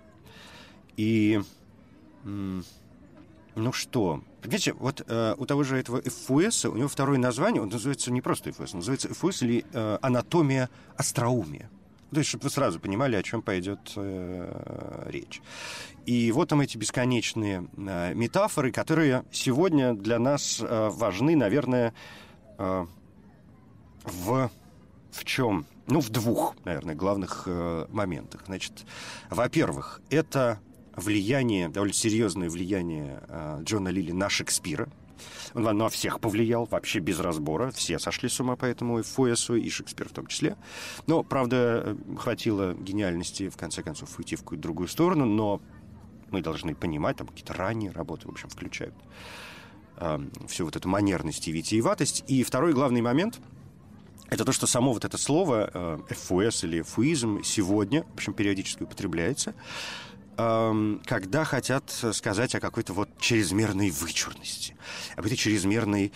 И, 0.97 1.41
ну 2.25 3.73
что, 3.73 4.23
Видите, 4.47 4.75
вот 4.75 5.03
э, 5.09 5.35
у 5.37 5.45
того 5.45 5.65
же 5.65 5.77
этого 5.77 6.01
ФУС, 6.03 6.67
у 6.67 6.77
него 6.77 6.87
второе 6.89 7.19
название, 7.19 7.61
он 7.61 7.69
называется 7.69 8.13
не 8.13 8.21
просто 8.21 8.53
ФУС, 8.53 8.75
он 8.75 8.79
называется 8.79 9.13
ФУС 9.13 9.43
или 9.43 9.65
э, 9.73 9.99
анатомия 10.03 10.71
остроумия. 10.97 11.69
То 12.13 12.19
есть, 12.19 12.29
чтобы 12.29 12.45
вы 12.45 12.51
сразу 12.51 12.79
понимали, 12.79 13.17
о 13.17 13.23
чем 13.25 13.43
пойдет 13.43 13.81
э, 13.97 15.03
речь. 15.09 15.43
И 16.07 16.31
вот 16.31 16.49
там 16.49 16.61
эти 16.61 16.79
бесконечные 16.79 17.67
э, 17.77 18.15
метафоры, 18.15 18.71
которые 18.71 19.25
сегодня 19.33 19.95
для 19.95 20.21
нас 20.21 20.61
э, 20.61 20.89
важны, 20.93 21.35
наверное, 21.35 21.93
э, 22.59 22.87
в, 24.05 24.51
в 25.11 25.25
чем? 25.25 25.67
Ну, 25.89 26.01
в 26.01 26.11
двух, 26.11 26.55
наверное, 26.65 26.95
главных 26.95 27.45
э, 27.47 27.87
моментах. 27.91 28.43
Значит, 28.47 28.85
во-первых, 29.31 30.01
это 30.11 30.59
влияние, 30.97 31.69
довольно 31.69 31.95
серьезное 31.95 32.51
влияние 32.51 33.23
э, 33.29 33.61
Джона 33.63 33.89
Лили 33.89 34.11
на 34.11 34.29
Шекспира. 34.29 34.89
Он 35.55 35.63
на 35.63 35.89
всех 35.89 36.21
повлиял, 36.21 36.67
вообще 36.67 36.99
без 36.99 37.21
разбора. 37.21 37.71
Все 37.71 37.99
сошли 37.99 38.29
с 38.29 38.41
ума 38.41 38.57
по 38.57 38.65
этому 38.65 38.99
и 38.99 39.03
Фуэсу, 39.03 39.55
и 39.55 39.71
Шекспир 39.71 40.09
в 40.09 40.13
том 40.13 40.27
числе. 40.27 40.57
Но, 41.07 41.23
правда, 41.23 41.97
хватило 42.19 42.75
гениальности, 42.75 43.49
в 43.49 43.57
конце 43.57 43.83
концов, 43.83 44.19
уйти 44.19 44.37
в 44.37 44.41
какую-то 44.41 44.63
другую 44.63 44.89
сторону, 44.89 45.25
но 45.25 45.63
мы 46.31 46.43
должны 46.43 46.75
понимать, 46.75 47.17
там 47.17 47.29
какие-то 47.29 47.55
ранние 47.55 47.93
работы, 47.93 48.27
в 48.27 48.31
общем, 48.33 48.49
включают 48.49 48.95
э, 49.99 50.19
всю 50.49 50.65
вот 50.65 50.75
эту 50.75 50.89
манерность 50.89 51.47
и 51.47 51.53
витиеватость. 51.53 52.25
И 52.27 52.43
второй 52.43 52.73
главный 52.73 53.03
момент– 53.03 53.39
это 54.29 54.45
то, 54.45 54.53
что 54.53 54.67
само 54.67 54.93
вот 54.93 55.05
это 55.05 55.19
слово 55.19 55.71
э, 55.73 56.15
ФУС 56.15 56.65
или 56.65 56.83
фуизм 56.83 57.43
сегодня, 57.43 58.05
в 58.05 58.15
общем, 58.15 58.35
периодически 58.35 58.83
употребляется, 58.83 59.55
э, 60.37 60.99
когда 61.05 61.45
хотят 61.45 61.91
сказать 62.13 62.55
о 62.55 62.61
какой-то 62.61 62.93
вот 62.93 63.09
чрезмерной 63.21 63.91
вычурности, 63.91 64.77
об 65.17 65.27
этой 65.27 65.37
чрезмерной 65.37 66.13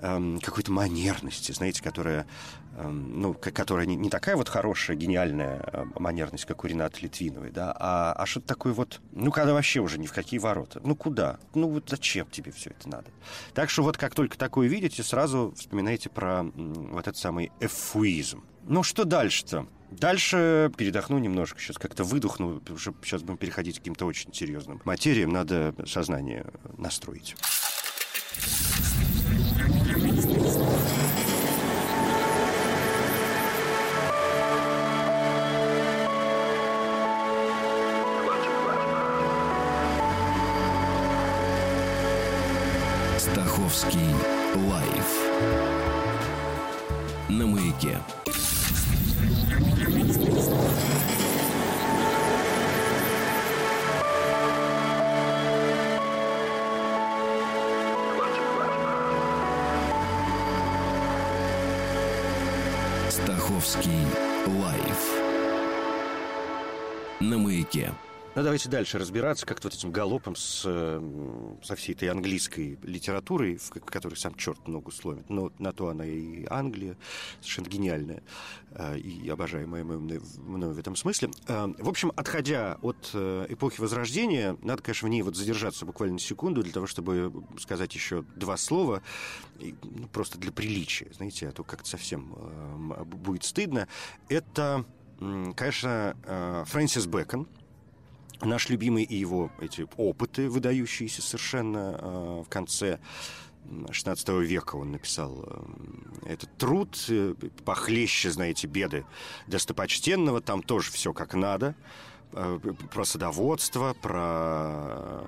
э, 0.00 0.38
какой-то 0.42 0.72
манерности, 0.72 1.52
знаете, 1.52 1.82
которая 1.82 2.22
Эм, 2.22 2.63
ну, 2.82 3.34
которая 3.34 3.86
не, 3.86 3.96
не 3.96 4.10
такая 4.10 4.36
вот 4.36 4.48
хорошая, 4.48 4.96
гениальная 4.96 5.60
э, 5.72 5.84
манерность, 5.98 6.44
как 6.44 6.64
у 6.64 6.66
Ренаты 6.66 7.00
Литвиновой, 7.02 7.50
да, 7.50 7.74
а, 7.78 8.12
а 8.12 8.26
что-то 8.26 8.46
такое 8.46 8.72
вот, 8.72 9.00
ну, 9.12 9.30
когда 9.30 9.52
вообще 9.52 9.80
уже 9.80 9.98
ни 9.98 10.06
в 10.06 10.12
какие 10.12 10.40
ворота. 10.40 10.80
Ну, 10.84 10.96
куда? 10.96 11.38
Ну, 11.54 11.68
вот 11.68 11.88
зачем 11.88 12.26
тебе 12.26 12.52
все 12.52 12.70
это 12.70 12.88
надо? 12.88 13.10
Так 13.54 13.70
что 13.70 13.82
вот 13.82 13.96
как 13.96 14.14
только 14.14 14.36
такое 14.38 14.68
видите, 14.68 15.02
сразу 15.02 15.54
вспоминайте 15.56 16.08
про 16.08 16.42
вот 16.42 17.06
этот 17.06 17.16
самый 17.16 17.52
эфуизм. 17.60 18.44
Ну, 18.66 18.82
что 18.82 19.04
дальше-то? 19.04 19.66
Дальше 19.90 20.72
передохну 20.76 21.18
немножко, 21.18 21.60
сейчас 21.60 21.78
как-то 21.78 22.02
выдохну, 22.02 22.60
уже 22.68 22.94
сейчас 23.02 23.22
будем 23.22 23.36
переходить 23.36 23.76
к 23.76 23.78
каким-то 23.78 24.06
очень 24.06 24.32
серьезным 24.34 24.80
материям, 24.84 25.30
надо 25.30 25.74
сознание 25.86 26.46
настроить. 26.78 27.36
На 47.84 48.13
давайте 68.54 68.68
дальше 68.68 68.98
разбираться 69.00 69.46
как-то 69.46 69.66
вот 69.66 69.74
этим 69.74 69.90
галопом 69.90 70.36
с, 70.36 70.60
со 70.60 71.74
всей 71.74 71.92
этой 71.92 72.08
английской 72.08 72.78
литературой, 72.84 73.56
в 73.56 73.70
которой 73.70 74.14
сам 74.14 74.36
черт 74.36 74.68
ногу 74.68 74.92
сломит. 74.92 75.28
Но 75.28 75.50
на 75.58 75.72
то 75.72 75.88
она 75.88 76.06
и 76.06 76.46
Англия, 76.48 76.96
совершенно 77.40 77.66
гениальная 77.66 78.22
э, 78.70 78.98
и 78.98 79.28
обожаемая 79.28 79.82
мною 79.82 80.72
в 80.72 80.78
этом 80.78 80.94
смысле. 80.94 81.30
Э, 81.48 81.66
в 81.78 81.88
общем, 81.88 82.12
отходя 82.14 82.78
от 82.80 83.10
э, 83.12 83.46
эпохи 83.48 83.80
Возрождения, 83.80 84.56
надо, 84.62 84.84
конечно, 84.84 85.08
в 85.08 85.10
ней 85.10 85.22
вот 85.22 85.34
задержаться 85.34 85.84
буквально 85.84 86.20
секунду 86.20 86.62
для 86.62 86.72
того, 86.72 86.86
чтобы 86.86 87.32
сказать 87.58 87.92
еще 87.92 88.22
два 88.36 88.56
слова, 88.56 89.02
ну, 89.58 90.06
просто 90.12 90.38
для 90.38 90.52
приличия, 90.52 91.08
знаете, 91.12 91.48
а 91.48 91.50
то 91.50 91.64
как-то 91.64 91.88
совсем 91.88 92.94
будет 93.04 93.42
стыдно. 93.42 93.88
Это, 94.28 94.84
конечно, 95.56 96.64
Фрэнсис 96.68 97.06
Бэкон– 97.06 97.48
наш 98.42 98.68
любимый 98.68 99.04
и 99.04 99.16
его 99.16 99.50
эти 99.60 99.86
опыты, 99.96 100.48
выдающиеся 100.48 101.22
совершенно 101.22 101.98
э, 102.00 102.42
в 102.46 102.48
конце 102.48 102.98
16 103.90 104.28
века 104.28 104.76
он 104.76 104.92
написал 104.92 105.44
э, 105.46 106.32
этот 106.32 106.56
труд, 106.56 106.96
э, 107.08 107.34
похлеще, 107.64 108.30
знаете, 108.30 108.66
беды 108.66 109.04
достопочтенного, 109.46 110.40
там 110.40 110.62
тоже 110.62 110.90
все 110.92 111.12
как 111.12 111.34
надо, 111.34 111.74
э, 112.32 112.58
про 112.92 113.04
садоводство, 113.04 113.94
про, 113.94 115.26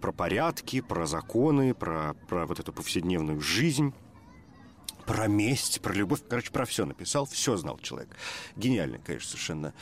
про 0.00 0.12
порядки, 0.12 0.80
про 0.80 1.06
законы, 1.06 1.74
про, 1.74 2.14
про 2.28 2.46
вот 2.46 2.60
эту 2.60 2.72
повседневную 2.72 3.40
жизнь 3.40 3.94
про 5.06 5.26
месть, 5.26 5.80
про 5.80 5.92
любовь, 5.92 6.20
короче, 6.28 6.50
про 6.50 6.64
все 6.64 6.84
написал, 6.84 7.26
все 7.26 7.56
знал 7.56 7.78
человек. 7.78 8.16
Гениальный, 8.56 8.98
конечно, 8.98 9.30
совершенно 9.30 9.74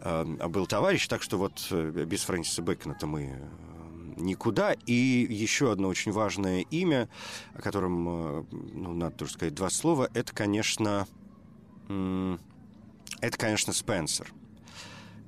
э, 0.00 0.24
был 0.48 0.66
товарищ, 0.66 1.06
так 1.08 1.22
что 1.22 1.38
вот 1.38 1.66
э, 1.70 2.04
без 2.06 2.22
Фрэнсиса 2.24 2.62
Бэкона-то 2.62 3.06
мы 3.06 3.22
э, 3.22 3.38
никуда. 4.16 4.74
И 4.86 4.92
еще 4.92 5.72
одно 5.72 5.88
очень 5.88 6.12
важное 6.12 6.60
имя, 6.70 7.08
о 7.54 7.62
котором, 7.62 8.46
ну, 8.50 8.92
надо 8.92 9.16
тоже 9.16 9.32
сказать 9.32 9.54
два 9.54 9.70
слова, 9.70 10.08
это, 10.14 10.32
конечно, 10.34 11.06
это, 11.88 13.38
конечно, 13.38 13.72
Спенсер. 13.72 14.32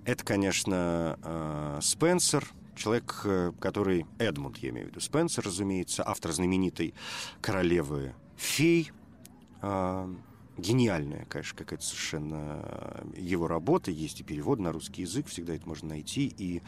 Это, 0.04 0.24
конечно, 0.24 1.78
Спенсер, 1.82 2.48
человек, 2.74 3.26
который, 3.60 4.06
Эдмунд, 4.18 4.56
я 4.58 4.70
имею 4.70 4.86
в 4.86 4.90
виду, 4.90 5.00
Спенсер, 5.00 5.44
разумеется, 5.44 6.02
автор 6.08 6.32
знаменитой 6.32 6.94
«Королевы 7.42 8.14
фей», 8.36 8.90
а, 8.90 8.97
гениальная, 10.58 11.24
конечно, 11.26 11.56
какая-то 11.56 11.84
совершенно 11.84 13.04
его 13.16 13.48
работа. 13.48 13.90
Есть 13.90 14.20
и 14.20 14.24
перевод 14.24 14.58
на 14.58 14.72
русский 14.72 15.02
язык, 15.02 15.26
всегда 15.28 15.54
это 15.54 15.68
можно 15.68 15.90
найти. 15.90 16.34
И 16.36 16.62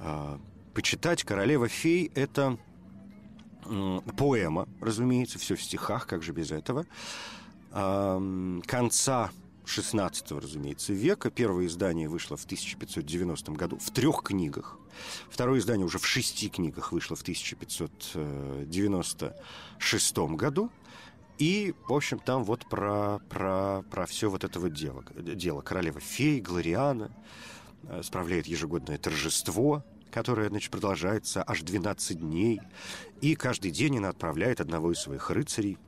э, 0.00 0.38
почитать 0.74 1.24
«Королева 1.24 1.68
фей»— 1.68 2.10
это 2.14 2.58
э, 3.64 4.00
поэма, 4.16 4.68
разумеется, 4.80 5.38
все 5.38 5.56
в 5.56 5.62
стихах, 5.62 6.06
как 6.06 6.22
же 6.22 6.32
без 6.32 6.52
этого. 6.52 6.84
Э, 7.72 8.60
конца 8.66 9.30
16 9.64 10.32
разумеется, 10.32 10.92
века. 10.92 11.30
Первое 11.30 11.66
издание 11.66 12.08
вышло 12.08 12.36
в 12.36 12.44
1590 12.44 13.52
году 13.52 13.78
в 13.78 13.90
трех 13.90 14.22
книгах. 14.22 14.78
Второе 15.28 15.58
издание 15.58 15.86
уже 15.86 15.98
в 15.98 16.06
шести 16.06 16.48
книгах 16.48 16.92
вышло 16.92 17.16
в 17.16 17.22
1596 17.22 20.18
году. 20.36 20.70
И, 21.38 21.74
в 21.88 21.92
общем, 21.92 22.18
там 22.18 22.44
вот 22.44 22.68
про, 22.68 23.20
про, 23.28 23.82
про 23.90 24.06
все 24.06 24.30
вот 24.30 24.44
это 24.44 24.60
вот 24.60 24.72
дело. 24.72 25.04
дело. 25.14 25.62
Королева 25.62 26.00
фей, 26.00 26.40
Глориана 26.40 27.10
э, 27.88 28.02
справляет 28.02 28.46
ежегодное 28.46 28.98
торжество, 28.98 29.84
которое, 30.10 30.48
значит, 30.48 30.70
продолжается 30.70 31.42
аж 31.44 31.62
12 31.62 32.20
дней. 32.20 32.60
И 33.20 33.34
каждый 33.34 33.72
день 33.72 33.98
она 33.98 34.10
отправляет 34.10 34.60
одного 34.60 34.92
из 34.92 35.00
своих 35.00 35.30
рыцарей 35.30 35.78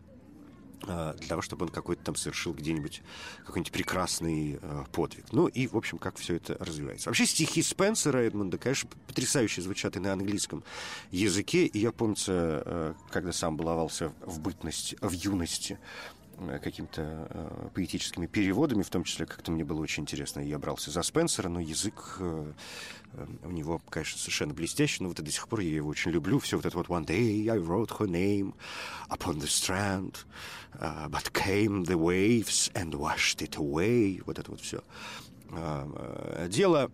для 0.83 1.29
того, 1.29 1.43
чтобы 1.43 1.67
он 1.67 1.71
какой-то 1.71 2.03
там 2.05 2.17
совершил 2.17 2.53
где-нибудь 2.53 3.03
какой-нибудь 3.45 3.73
прекрасный 3.73 4.59
э, 4.61 4.85
подвиг. 4.93 5.25
Ну 5.33 5.47
и, 5.47 5.67
в 5.67 5.77
общем, 5.77 5.99
как 5.99 6.17
все 6.17 6.37
это 6.37 6.57
развивается. 6.59 7.09
Вообще 7.09 7.27
стихи 7.27 7.63
Спенсера 7.63 8.19
Эдмунда, 8.19 8.59
конечно, 8.59 8.89
потрясающе 9.07 9.63
звучат 9.63 9.97
и 9.97 10.01
на 10.01 10.13
английском 10.13 10.65
языке. 11.11 11.67
И 11.67 11.79
я, 11.79 11.93
помню, 11.93 12.17
э, 12.27 12.95
когда 13.11 13.33
сам 13.33 13.57
баловался 13.57 14.13
в 14.21 14.41
бытность, 14.41 14.95
в 15.01 15.13
юности, 15.13 15.79
Э, 15.79 16.16
какими-то 16.63 17.29
э, 17.31 17.69
поэтическими 17.75 18.27
переводами, 18.27 18.83
в 18.83 18.91
том 18.91 19.05
числе 19.05 19.27
как-то 19.27 19.51
мне 19.51 19.65
было 19.65 19.81
очень 19.81 20.03
интересно. 20.03 20.41
Я 20.41 20.59
брался 20.59 20.91
за 20.91 21.03
Спенсера, 21.03 21.49
но 21.49 21.61
язык 21.61 22.17
э, 22.21 22.53
э, 23.15 23.27
у 23.45 23.51
него, 23.51 23.81
конечно, 23.89 24.19
совершенно 24.19 24.55
блестящий, 24.55 25.03
но 25.03 25.09
вот 25.09 25.19
и 25.21 25.23
до 25.23 25.31
сих 25.31 25.49
пор 25.49 25.61
я 25.61 25.77
его 25.77 25.89
очень 25.89 26.11
люблю. 26.11 26.39
Все 26.39 26.57
вот 26.57 26.67
это 26.67 26.77
вот 26.77 26.89
«One 26.89 27.07
day 27.07 27.49
I 27.49 27.59
wrote 27.59 27.99
her 27.99 28.07
name 28.07 28.55
upon 29.09 29.39
the 29.39 29.47
strand, 29.47 30.15
but 31.11 31.33
came 31.33 31.85
the 31.85 31.97
waves 31.97 32.71
and 32.75 32.93
washed 32.93 33.41
it 33.41 33.57
away». 33.57 34.23
Вот 34.27 34.39
это 34.39 34.51
вот 34.51 34.61
все. 34.61 34.83
Э, 35.51 36.47
дело 36.51 36.91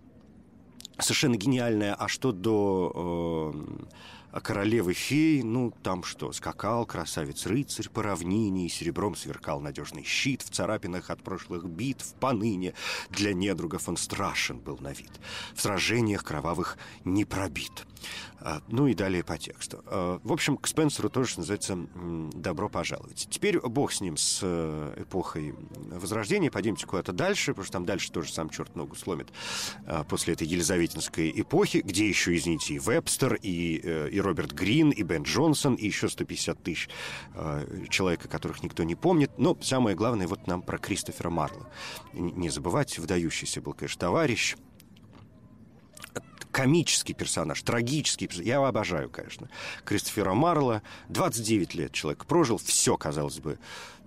совершенно 0.98 1.36
гениальное. 1.36 1.94
А 1.94 2.08
что 2.08 2.32
до... 2.32 3.54
А 4.32 4.40
королевы 4.40 4.94
фей, 4.94 5.42
ну, 5.42 5.74
там 5.82 6.02
что, 6.02 6.32
скакал 6.32 6.86
красавец-рыцарь 6.86 7.90
по 7.90 8.02
равнине, 8.02 8.66
и 8.66 8.70
серебром 8.70 9.14
сверкал 9.14 9.60
надежный 9.60 10.04
щит 10.04 10.40
в 10.40 10.50
царапинах 10.50 11.10
от 11.10 11.22
прошлых 11.22 11.66
битв 11.66 12.14
поныне. 12.14 12.72
Для 13.10 13.34
недругов 13.34 13.90
он 13.90 13.98
страшен 13.98 14.58
был 14.58 14.78
на 14.78 14.92
вид, 14.92 15.20
в 15.54 15.60
сражениях 15.60 16.24
кровавых 16.24 16.78
не 17.04 17.26
пробит. 17.26 17.86
А, 18.40 18.60
ну 18.68 18.88
и 18.88 18.94
далее 18.94 19.22
по 19.22 19.38
тексту. 19.38 19.84
А, 19.86 20.18
в 20.24 20.32
общем, 20.32 20.56
к 20.56 20.66
Спенсеру 20.66 21.08
тоже, 21.08 21.34
называется, 21.36 21.78
«Добро 22.32 22.68
пожаловать». 22.68 23.28
Теперь 23.30 23.60
бог 23.60 23.92
с 23.92 24.00
ним, 24.00 24.16
с 24.16 24.40
э, 24.42 25.02
эпохой 25.02 25.54
Возрождения. 25.90 26.50
Пойдемте 26.50 26.86
куда-то 26.86 27.12
дальше, 27.12 27.52
потому 27.52 27.64
что 27.64 27.72
там 27.74 27.84
дальше 27.84 28.10
тоже 28.10 28.32
сам 28.32 28.48
черт 28.48 28.74
ногу 28.74 28.96
сломит 28.96 29.28
после 30.08 30.34
этой 30.34 30.46
елизаветинской 30.46 31.32
эпохи, 31.36 31.82
где 31.84 32.08
еще, 32.08 32.34
извините, 32.34 32.74
и 32.74 32.78
Вебстер, 32.78 33.34
и, 33.34 33.81
и 33.82 34.20
Роберт 34.20 34.52
Грин, 34.52 34.90
и 34.90 35.02
Бен 35.02 35.22
Джонсон, 35.22 35.74
и 35.74 35.86
еще 35.86 36.08
150 36.08 36.62
тысяч 36.62 36.88
человек, 37.90 38.28
которых 38.28 38.62
никто 38.62 38.82
не 38.84 38.94
помнит. 38.94 39.30
Но 39.38 39.56
самое 39.60 39.96
главное 39.96 40.26
вот 40.26 40.46
нам 40.46 40.62
про 40.62 40.78
Кристофера 40.78 41.30
Марла. 41.30 41.68
Не 42.12 42.50
забывать, 42.50 42.98
выдающийся 42.98 43.60
был, 43.60 43.74
конечно, 43.74 44.00
товарищ– 44.00 44.56
комический 46.52 47.14
персонаж, 47.14 47.60
трагический 47.62 48.28
персонаж. 48.28 48.46
Я 48.46 48.54
его 48.54 48.66
обожаю, 48.66 49.10
конечно. 49.10 49.48
Кристофера 49.84 50.34
Марла. 50.34 50.82
29 51.08 51.74
лет 51.74 51.92
человек 51.92 52.26
прожил. 52.26 52.58
Все, 52.58 52.96
казалось 52.96 53.40
бы, 53.40 53.52
э, 53.52 54.01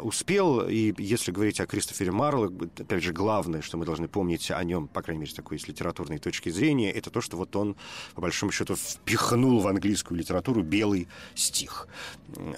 успел. 0.00 0.68
И 0.68 0.94
если 0.98 1.32
говорить 1.32 1.60
о 1.60 1.66
Кристофере 1.66 2.10
Марло, 2.12 2.50
опять 2.78 3.02
же, 3.02 3.12
главное, 3.12 3.62
что 3.62 3.76
мы 3.76 3.84
должны 3.84 4.08
помнить 4.08 4.50
о 4.50 4.62
нем, 4.64 4.88
по 4.88 5.02
крайней 5.02 5.20
мере, 5.20 5.32
с 5.32 5.34
такой 5.34 5.58
с 5.58 5.68
литературной 5.68 6.18
точки 6.18 6.48
зрения, 6.48 6.90
это 6.90 7.10
то, 7.10 7.20
что 7.20 7.36
вот 7.36 7.54
он, 7.56 7.76
по 8.14 8.20
большому 8.20 8.52
счету, 8.52 8.76
впихнул 8.76 9.60
в 9.60 9.68
английскую 9.68 10.18
литературу 10.18 10.62
белый 10.62 11.08
стих. 11.34 11.88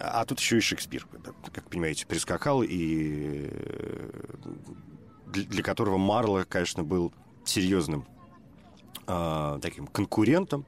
А 0.00 0.24
тут 0.24 0.40
еще 0.40 0.58
и 0.58 0.60
Шекспир, 0.60 1.06
как 1.52 1.68
понимаете, 1.68 2.06
прискакал, 2.06 2.62
и 2.62 3.48
э, 3.50 4.10
для 5.26 5.62
которого 5.62 5.98
Марло, 5.98 6.44
конечно, 6.44 6.84
был 6.84 7.12
серьезным 7.44 8.06
э, 9.06 9.58
таким 9.62 9.86
конкурентом 9.86 10.64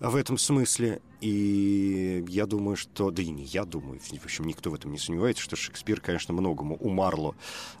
в 0.00 0.16
этом 0.16 0.38
смысле. 0.38 1.00
И 1.20 2.24
я 2.28 2.46
думаю, 2.46 2.76
что... 2.76 3.10
Да 3.10 3.22
и 3.22 3.28
не 3.28 3.44
я 3.44 3.64
думаю, 3.64 4.00
в 4.00 4.24
общем, 4.24 4.44
никто 4.44 4.70
в 4.70 4.74
этом 4.74 4.92
не 4.92 4.98
сомневается, 4.98 5.42
что 5.42 5.56
Шекспир, 5.56 6.00
конечно, 6.00 6.34
многому 6.34 6.76
у 6.80 6.90
Марло 6.90 7.34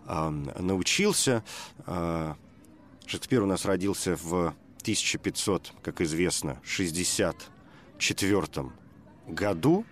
э, 0.06 0.30
научился. 0.58 1.44
Э, 1.86 2.34
Шекспир 3.06 3.42
у 3.42 3.46
нас 3.46 3.64
родился 3.64 4.16
в 4.16 4.54
1500, 4.82 5.72
как 5.82 6.00
известно, 6.00 6.60
64 6.64 8.70
году, 9.28 9.84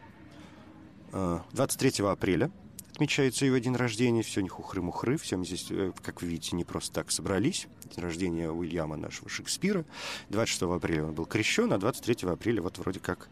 23 1.12 2.04
апреля 2.04 2.50
отмечается 2.96 3.44
его 3.44 3.58
день 3.58 3.76
рождения. 3.76 4.22
Все 4.22 4.40
не 4.40 4.48
хухры-мухры, 4.48 5.18
все 5.18 5.36
мы 5.36 5.44
здесь, 5.44 5.66
э, 5.70 5.92
как 6.02 6.22
вы 6.22 6.28
видите, 6.28 6.56
не 6.56 6.64
просто 6.64 6.94
так 6.94 7.10
собрались. 7.10 7.68
День 7.94 8.02
рождения 8.02 8.50
Уильяма 8.50 8.96
нашего 8.96 9.28
Шекспира. 9.28 9.84
26 10.30 10.62
апреля 10.62 11.04
он 11.04 11.14
был 11.14 11.26
крещен, 11.26 11.72
а 11.74 11.78
23 11.78 12.28
апреля 12.30 12.62
вот 12.62 12.78
вроде 12.78 13.00
как 13.00 13.28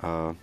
э, 0.00 0.34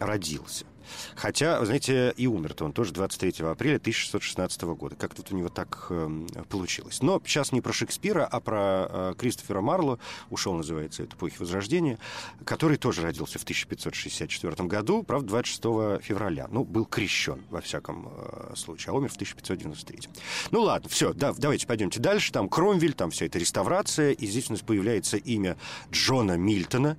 родился. 0.00 0.66
Хотя, 1.14 1.64
знаете, 1.64 2.14
и 2.16 2.26
умер-то 2.26 2.64
он 2.64 2.72
тоже 2.72 2.92
23 2.92 3.46
апреля 3.46 3.76
1616 3.76 4.62
года. 4.62 4.96
Как 4.96 5.14
тут 5.14 5.32
у 5.32 5.36
него 5.36 5.48
так 5.48 5.86
э, 5.90 6.26
получилось. 6.48 7.02
Но 7.02 7.20
сейчас 7.24 7.52
не 7.52 7.60
про 7.60 7.72
Шекспира, 7.72 8.26
а 8.26 8.40
про 8.40 8.86
э, 8.88 9.14
Кристофера 9.18 9.60
Марло, 9.60 9.98
ушел, 10.30 10.54
называется, 10.54 11.02
от 11.02 11.14
эпохи 11.14 11.36
Возрождения, 11.38 11.98
который 12.44 12.76
тоже 12.76 13.02
родился 13.02 13.38
в 13.38 13.42
1564 13.42 14.66
году, 14.66 15.02
правда, 15.02 15.28
26 15.28 16.02
февраля. 16.02 16.48
Ну, 16.50 16.64
был 16.64 16.84
крещен, 16.84 17.42
во 17.50 17.60
всяком 17.60 18.08
э, 18.10 18.54
случае, 18.56 18.92
а 18.92 18.94
умер 18.94 19.10
в 19.10 19.14
1593. 19.14 20.08
Ну, 20.50 20.62
ладно, 20.62 20.88
все, 20.88 21.12
да, 21.12 21.32
давайте 21.36 21.66
пойдемте 21.66 22.00
дальше. 22.00 22.32
Там 22.32 22.48
Кромвель, 22.48 22.94
там 22.94 23.10
вся 23.10 23.26
эта 23.26 23.38
реставрация, 23.38 24.12
и 24.12 24.26
здесь 24.26 24.48
у 24.50 24.52
нас 24.54 24.62
появляется 24.62 25.16
имя 25.16 25.56
Джона 25.90 26.36
Мильтона, 26.36 26.96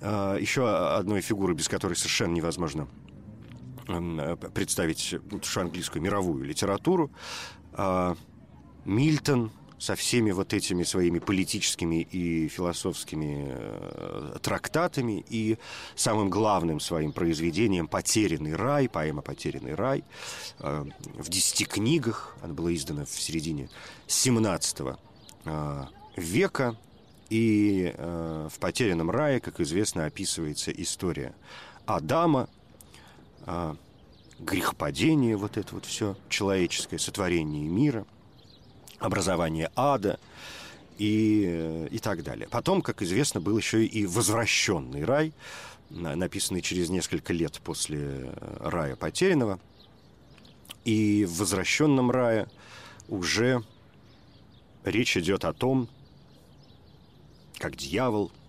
э, 0.00 0.38
еще 0.40 0.68
одной 0.68 1.20
фигуры, 1.20 1.54
без 1.54 1.68
которой 1.68 1.94
совершенно 1.94 2.32
невозможно 2.32 2.88
представить 4.54 5.14
уж 5.30 5.56
английскую 5.56 6.02
мировую 6.02 6.44
литературу. 6.44 7.10
А, 7.72 8.16
Мильтон 8.84 9.50
со 9.78 9.96
всеми 9.96 10.30
вот 10.30 10.54
этими 10.54 10.82
своими 10.82 11.18
политическими 11.18 12.02
и 12.02 12.48
философскими 12.48 13.46
э, 13.48 14.36
трактатами 14.40 15.24
и 15.28 15.58
самым 15.94 16.30
главным 16.30 16.80
своим 16.80 17.12
произведением 17.12 17.86
«Потерянный 17.86 18.54
рай», 18.54 18.88
поэма 18.88 19.20
«Потерянный 19.20 19.74
рай» 19.74 20.04
э, 20.60 20.84
в 21.18 21.28
десяти 21.28 21.64
книгах. 21.64 22.36
Она 22.40 22.54
была 22.54 22.74
издана 22.74 23.04
в 23.04 23.10
середине 23.10 23.68
17 24.06 24.96
века. 26.16 26.76
И 27.30 27.92
в 27.98 28.58
«Потерянном 28.60 29.10
рае», 29.10 29.40
как 29.40 29.58
известно, 29.60 30.06
описывается 30.06 30.70
история 30.70 31.34
Адама, 31.84 32.48
а, 33.46 33.76
грехопадение, 34.38 35.36
вот 35.36 35.56
это 35.56 35.74
вот 35.74 35.84
все 35.84 36.16
человеческое, 36.28 36.98
сотворение 36.98 37.68
мира, 37.68 38.06
образование 38.98 39.70
ада 39.76 40.18
и, 40.98 41.88
и 41.90 41.98
так 41.98 42.22
далее. 42.22 42.48
Потом, 42.48 42.82
как 42.82 43.02
известно, 43.02 43.40
был 43.40 43.56
еще 43.56 43.84
и 43.84 44.06
возвращенный 44.06 45.04
рай, 45.04 45.32
написанный 45.90 46.62
через 46.62 46.88
несколько 46.88 47.32
лет 47.32 47.60
после 47.62 48.00
э, 48.00 48.56
рая 48.60 48.96
потерянного. 48.96 49.60
И 50.84 51.24
в 51.24 51.38
возвращенном 51.38 52.10
рае 52.10 52.48
уже 53.08 53.62
речь 54.84 55.16
идет 55.16 55.44
о 55.44 55.52
том, 55.52 55.88
как 57.58 57.76
дьявол– 57.76 58.32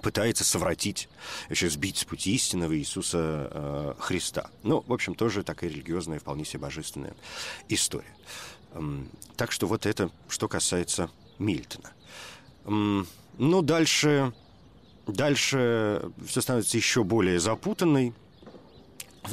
пытается 0.00 0.44
совратить, 0.44 1.08
еще 1.50 1.68
сбить 1.68 1.98
с 1.98 2.04
пути 2.04 2.34
истинного 2.34 2.76
Иисуса 2.76 3.48
э, 3.50 3.94
Христа. 3.98 4.50
Ну, 4.62 4.82
в 4.86 4.92
общем, 4.92 5.14
тоже 5.14 5.42
такая 5.42 5.70
религиозная, 5.70 6.18
вполне 6.18 6.44
себе 6.44 6.60
божественная 6.60 7.14
история. 7.68 8.14
Эм, 8.72 9.08
так 9.36 9.52
что 9.52 9.66
вот 9.66 9.86
это, 9.86 10.10
что 10.28 10.48
касается 10.48 11.10
Мильтона. 11.38 11.92
Эм, 12.64 13.06
ну, 13.38 13.62
дальше, 13.62 14.32
дальше 15.06 16.10
все 16.26 16.40
становится 16.40 16.76
еще 16.76 17.04
более 17.04 17.38
запутанной, 17.38 18.14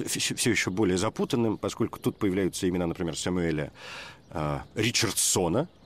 все 0.05 0.51
еще 0.51 0.69
более 0.71 0.97
запутанным, 0.97 1.57
поскольку 1.57 1.99
тут 1.99 2.17
появляются 2.17 2.67
имена, 2.67 2.85
например, 2.85 3.17
Самуэля 3.17 3.71
э, 4.31 4.59
Ричардсона– 4.75 5.67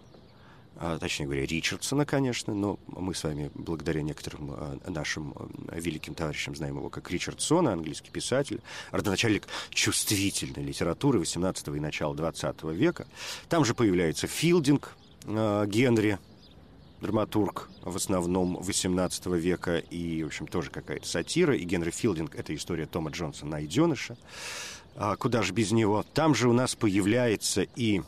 а, 0.75 0.97
точнее 0.97 1.25
говоря, 1.25 1.45
Ричардсона, 1.45 2.05
конечно, 2.05 2.53
но 2.53 2.79
мы 2.87 3.13
с 3.13 3.23
вами, 3.23 3.51
благодаря 3.53 4.01
некоторым 4.01 4.51
а, 4.51 4.77
нашим 4.87 5.33
а, 5.35 5.79
великим 5.79 6.15
товарищам, 6.15 6.55
знаем 6.55 6.77
его 6.77 6.89
как 6.89 7.11
Ричардсона, 7.11 7.73
английский 7.73 8.09
писатель, 8.09 8.59
родоначальник 8.91 9.47
чувствительной 9.69 10.63
литературы 10.63 11.19
18 11.19 11.67
и 11.67 11.79
начала 11.79 12.15
20 12.15 12.63
века. 12.63 13.07
Там 13.49 13.65
же 13.65 13.75
появляется 13.75 14.27
Филдинг, 14.27 14.95
Генри, 15.25 16.19
драматург 16.99 17.69
в 17.81 17.95
основном 17.95 18.57
18 18.61 19.25
века 19.27 19.77
и, 19.77 20.23
в 20.23 20.27
общем, 20.27 20.47
тоже 20.47 20.69
какая-то 20.69 21.07
сатира. 21.07 21.55
И 21.55 21.63
Генри 21.63 21.91
Филдинг— 21.91 22.35
это 22.35 22.53
история 22.55 22.87
Тома 22.87 23.11
Джонса 23.11 23.45
«Найденыша». 23.45 24.17
Куда 25.19 25.41
же 25.43 25.53
без 25.53 25.71
него? 25.71 26.05
Там 26.13 26.35
же 26.35 26.49
у 26.49 26.53
нас 26.53 26.75
появляется 26.75 27.65
и 27.75 28.01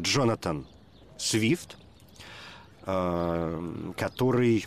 Джонатан 0.00 0.66
Свифт, 1.18 1.76
э, 2.86 3.92
который 3.96 4.66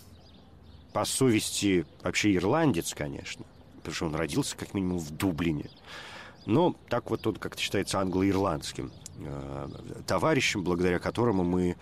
по 0.93 1.05
совести 1.05 1.85
вообще 2.03 2.35
ирландец, 2.35 2.93
конечно, 2.93 3.45
потому 3.77 3.95
что 3.95 4.05
он 4.07 4.15
родился 4.15 4.57
как 4.57 4.73
минимум 4.73 4.99
в 4.99 5.12
Дублине. 5.12 5.69
Но 6.45 6.75
так 6.89 7.09
вот 7.12 7.27
он 7.27 7.35
как-то 7.35 7.62
считается 7.62 7.99
англо-ирландским 7.99 8.91
э, 9.19 9.69
товарищем, 10.07 10.63
благодаря 10.63 10.99
которому 10.99 11.43
мы 11.43 11.75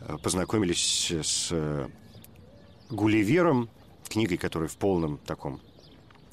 э, 0.00 0.18
познакомились 0.22 1.10
с 1.10 1.52
Гулливером, 2.90 3.70
книгой, 4.08 4.36
которая 4.36 4.68
в 4.68 4.76
полном 4.76 5.18
таком 5.18 5.60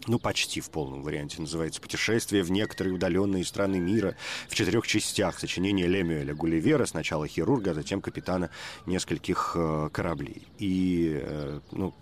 ну, 0.08 0.20
почти 0.20 0.62
в 0.62 0.70
полном 0.70 1.04
варианте, 1.04 1.41
называется 1.41 1.82
«Путешествие 1.82 2.43
в 2.43 2.52
некоторые 2.52 2.93
удаленные 2.93 3.43
страны 3.43 3.80
мира» 3.80 4.15
в 4.48 4.56
четырех 4.56 4.88
частях. 4.88 5.39
Сочинение 5.39 5.88
Лемюэля 5.88 6.34
Гулливера, 6.34 6.86
сначала 6.86 7.28
хирурга, 7.28 7.72
а 7.72 7.74
затем 7.74 8.02
капитана 8.02 8.50
нескольких 8.86 9.54
э, 9.56 9.89
кораблей. 9.91 10.48
И, 10.60 11.20
э, 11.22 11.60
ну, 11.72 11.93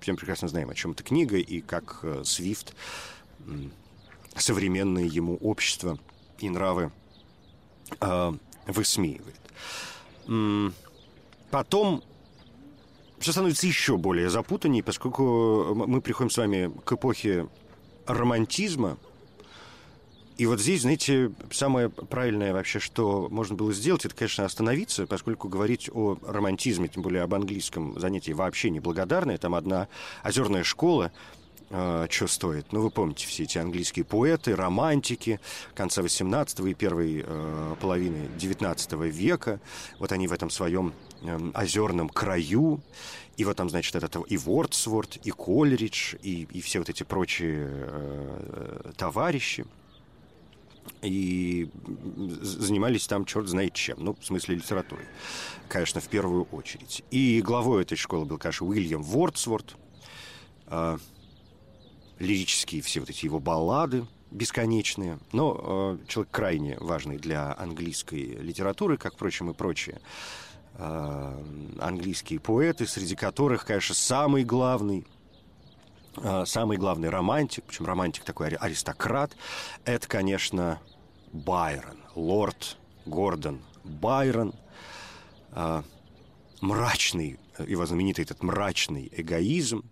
всем 0.00 0.16
прекрасно 0.16 0.48
знаем, 0.48 0.70
о 0.70 0.74
чем 0.74 0.92
эта 0.92 1.02
книга 1.02 1.36
и 1.36 1.60
как 1.60 2.00
э, 2.02 2.22
Свифт 2.24 2.74
э, 3.40 3.68
современное 4.36 5.04
ему 5.04 5.36
общество 5.36 5.98
и 6.38 6.48
нравы 6.48 6.92
э, 8.00 8.32
высмеивает. 8.66 9.36
Потом 11.50 12.04
все 13.20 13.32
становится 13.32 13.66
еще 13.66 13.96
более 13.96 14.30
запутаннее, 14.30 14.82
поскольку 14.82 15.74
мы 15.74 16.00
приходим 16.00 16.30
с 16.30 16.38
вами 16.38 16.72
к 16.84 16.92
эпохе 16.92 17.48
романтизма, 18.06 18.98
и 20.40 20.46
вот 20.46 20.58
здесь, 20.58 20.80
знаете, 20.80 21.32
самое 21.50 21.90
правильное 21.90 22.54
вообще, 22.54 22.78
что 22.78 23.28
можно 23.30 23.56
было 23.56 23.74
сделать, 23.74 24.06
это, 24.06 24.14
конечно, 24.14 24.46
остановиться, 24.46 25.06
поскольку 25.06 25.50
говорить 25.50 25.90
о 25.92 26.16
романтизме, 26.26 26.88
тем 26.88 27.02
более 27.02 27.24
об 27.24 27.34
английском 27.34 28.00
занятии, 28.00 28.32
вообще 28.32 28.70
неблагодарное. 28.70 29.36
Там 29.36 29.54
одна 29.54 29.88
озерная 30.22 30.64
школа, 30.64 31.12
э, 31.68 32.06
что 32.08 32.26
стоит. 32.26 32.72
Ну, 32.72 32.80
вы 32.80 32.90
помните 32.90 33.26
все 33.26 33.42
эти 33.42 33.58
английские 33.58 34.06
поэты, 34.06 34.56
романтики 34.56 35.40
конца 35.74 36.00
18 36.00 36.60
и 36.60 36.72
первой 36.72 37.22
э, 37.26 37.74
половины 37.78 38.30
19 38.38 38.92
века. 39.12 39.60
Вот 39.98 40.10
они 40.10 40.26
в 40.26 40.32
этом 40.32 40.48
своем 40.48 40.88
э, 40.88 41.09
озерном 41.54 42.08
краю. 42.08 42.80
И 43.36 43.44
вот 43.44 43.56
там, 43.56 43.70
значит, 43.70 43.94
это 43.94 44.20
и 44.26 44.36
Вордсворт, 44.36 45.16
и 45.24 45.30
Колеридж, 45.30 46.14
и, 46.22 46.46
и 46.50 46.60
все 46.60 46.78
вот 46.78 46.90
эти 46.90 47.02
прочие 47.04 47.68
э, 47.70 48.92
товарищи. 48.96 49.64
и 51.02 51.70
занимались 52.42 53.06
там 53.06 53.24
черт 53.24 53.48
знает 53.48 53.74
чем, 53.74 53.96
ну, 54.00 54.16
в 54.18 54.24
смысле 54.24 54.56
литературы, 54.56 55.04
конечно, 55.68 56.00
в 56.00 56.08
первую 56.08 56.44
очередь. 56.44 57.02
И 57.10 57.40
главой 57.40 57.82
этой 57.82 57.96
школы 57.96 58.26
был, 58.26 58.38
конечно, 58.38 58.66
Уильям 58.66 59.02
Вордсворт, 59.02 59.76
э, 60.66 60.98
лирические 62.18 62.82
все 62.82 63.00
вот 63.00 63.10
эти 63.10 63.24
его 63.24 63.40
баллады 63.40 64.06
бесконечные, 64.30 65.18
но 65.32 65.98
э, 66.00 66.06
человек 66.06 66.30
крайне 66.30 66.78
важный 66.78 67.18
для 67.18 67.54
английской 67.58 68.36
литературы, 68.40 68.96
как, 68.96 69.14
впрочем, 69.14 69.50
и 69.50 69.54
прочие 69.54 69.96
э, 69.96 70.00
английские 70.80 72.40
поэты, 72.40 72.86
среди 72.86 73.14
которых, 73.14 73.66
конечно, 73.66 73.94
самый 73.94 74.44
главный 74.44 75.06
э, 76.16 76.44
самый 76.46 76.76
главный 76.76 77.08
романтик, 77.08 77.64
причем 77.64 77.86
романтик 77.86 78.24
такой 78.24 78.48
аристократ, 78.48 79.36
это, 79.84 80.08
конечно, 80.08 80.80
Байрон, 81.32 81.98
лорд 82.14 82.76
Гордон 83.06 83.60
Байрон, 83.84 84.54
э, 85.52 85.82
мрачный, 86.60 87.38
его 87.66 87.86
знаменитый 87.86 88.24
этот 88.24 88.42
мрачный 88.42 89.10
эгоизм, 89.12 89.84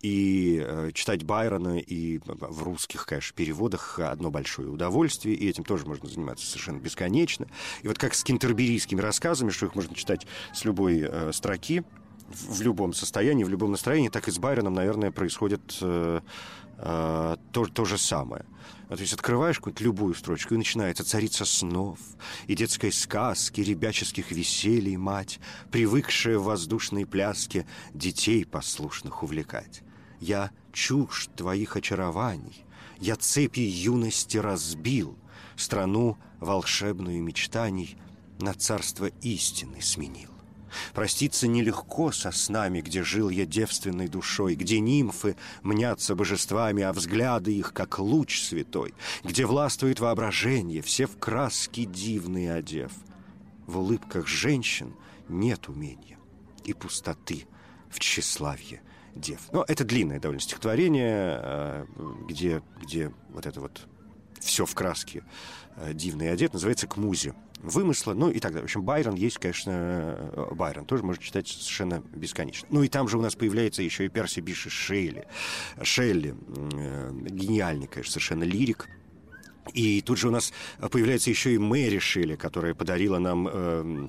и 0.00 0.62
э, 0.64 0.90
читать 0.94 1.24
Байрона 1.24 1.78
и 1.78 2.20
в 2.24 2.62
русских, 2.62 3.06
конечно, 3.06 3.34
переводах 3.36 3.98
одно 3.98 4.30
большое 4.30 4.68
удовольствие, 4.68 5.34
и 5.34 5.48
этим 5.48 5.64
тоже 5.64 5.86
можно 5.86 6.08
заниматься 6.08 6.46
совершенно 6.46 6.78
бесконечно. 6.78 7.46
И 7.82 7.88
вот 7.88 7.98
как 7.98 8.14
с 8.14 8.22
кентерберийскими 8.22 9.00
рассказами, 9.00 9.50
что 9.50 9.66
их 9.66 9.74
можно 9.74 9.94
читать 9.94 10.26
с 10.52 10.64
любой 10.64 11.00
э, 11.00 11.32
строки, 11.32 11.84
в, 12.28 12.60
любом 12.60 12.92
состоянии, 12.92 13.44
в 13.44 13.48
любом 13.48 13.70
настроении, 13.70 14.08
так 14.08 14.28
и 14.28 14.30
с 14.30 14.38
Байроном, 14.38 14.74
наверное, 14.74 15.10
происходит 15.10 15.78
э, 15.80 16.20
э, 16.76 17.36
то, 17.52 17.66
то 17.66 17.84
же 17.84 17.98
самое. 17.98 18.44
То 18.88 18.96
есть 18.96 19.12
открываешь 19.12 19.58
какую-то 19.58 19.84
любую 19.84 20.14
строчку, 20.14 20.54
и 20.54 20.58
начинается 20.58 21.04
«Царица 21.04 21.44
снов», 21.44 21.98
и 22.46 22.54
детской 22.54 22.90
сказки, 22.90 23.60
ребяческих 23.60 24.30
веселий 24.30 24.96
мать, 24.96 25.40
привыкшая 25.70 26.38
в 26.38 26.44
воздушной 26.44 27.04
пляске 27.04 27.66
детей 27.92 28.46
послушных 28.46 29.22
увлекать. 29.22 29.82
Я 30.20 30.50
чушь 30.72 31.28
твоих 31.36 31.76
очарований, 31.76 32.64
я 33.00 33.16
цепи 33.16 33.60
юности 33.60 34.38
разбил, 34.38 35.16
страну 35.56 36.16
волшебную 36.40 37.22
мечтаний 37.22 37.96
на 38.40 38.54
царство 38.54 39.06
истины 39.22 39.80
сменил. 39.80 40.30
Проститься 40.92 41.48
нелегко 41.48 42.12
со 42.12 42.30
снами, 42.30 42.80
где 42.80 43.02
жил 43.02 43.30
я 43.30 43.46
девственной 43.46 44.08
душой, 44.08 44.54
где 44.54 44.80
нимфы 44.80 45.36
мнятся 45.62 46.14
божествами, 46.14 46.82
а 46.82 46.92
взгляды 46.92 47.54
их, 47.54 47.72
как 47.72 47.98
луч 47.98 48.42
святой, 48.42 48.94
где 49.24 49.46
властвует 49.46 50.00
воображение, 50.00 50.82
все 50.82 51.06
в 51.06 51.18
краски 51.18 51.84
дивные 51.84 52.52
одев. 52.52 52.92
В 53.66 53.78
улыбках 53.78 54.26
женщин 54.26 54.94
нет 55.28 55.68
умения 55.68 56.18
и 56.64 56.74
пустоты 56.74 57.46
в 57.90 57.98
тщеславье 57.98 58.82
дев. 59.14 59.40
Но 59.52 59.64
это 59.66 59.84
длинное 59.84 60.20
довольно 60.20 60.40
стихотворение, 60.40 61.40
э, 61.42 61.86
где, 62.28 62.62
где 62.82 63.12
вот 63.30 63.46
это 63.46 63.60
вот 63.60 63.86
все 64.40 64.64
в 64.64 64.74
краске 64.74 65.24
э, 65.76 65.92
дивный 65.94 66.30
одет, 66.30 66.52
называется 66.52 66.86
«К 66.86 66.96
музе» 66.96 67.34
вымысла, 67.60 68.14
ну 68.14 68.30
и 68.30 68.38
так 68.38 68.52
далее. 68.52 68.62
В 68.62 68.64
общем, 68.64 68.82
Байрон 68.82 69.14
есть, 69.16 69.38
конечно, 69.38 69.70
э, 69.72 70.54
Байрон. 70.54 70.84
Тоже 70.84 71.02
можно 71.02 71.22
читать 71.22 71.48
совершенно 71.48 72.02
бесконечно. 72.14 72.68
Ну 72.70 72.82
и 72.82 72.88
там 72.88 73.08
же 73.08 73.18
у 73.18 73.20
нас 73.20 73.34
появляется 73.34 73.82
еще 73.82 74.04
и 74.04 74.08
Перси 74.08 74.40
Биши 74.40 74.70
Шелли. 74.70 75.26
Шелли, 75.82 76.36
гениальный, 77.30 77.88
конечно, 77.88 78.12
совершенно 78.12 78.44
лирик. 78.44 78.88
И 79.74 80.00
тут 80.02 80.18
же 80.18 80.28
у 80.28 80.30
нас 80.30 80.52
появляется 80.90 81.30
еще 81.30 81.54
и 81.54 81.58
Мэри 81.58 81.98
Шелли, 81.98 82.36
которая 82.36 82.74
подарила 82.74 83.18
нам 83.18 83.48
э, 83.50 84.06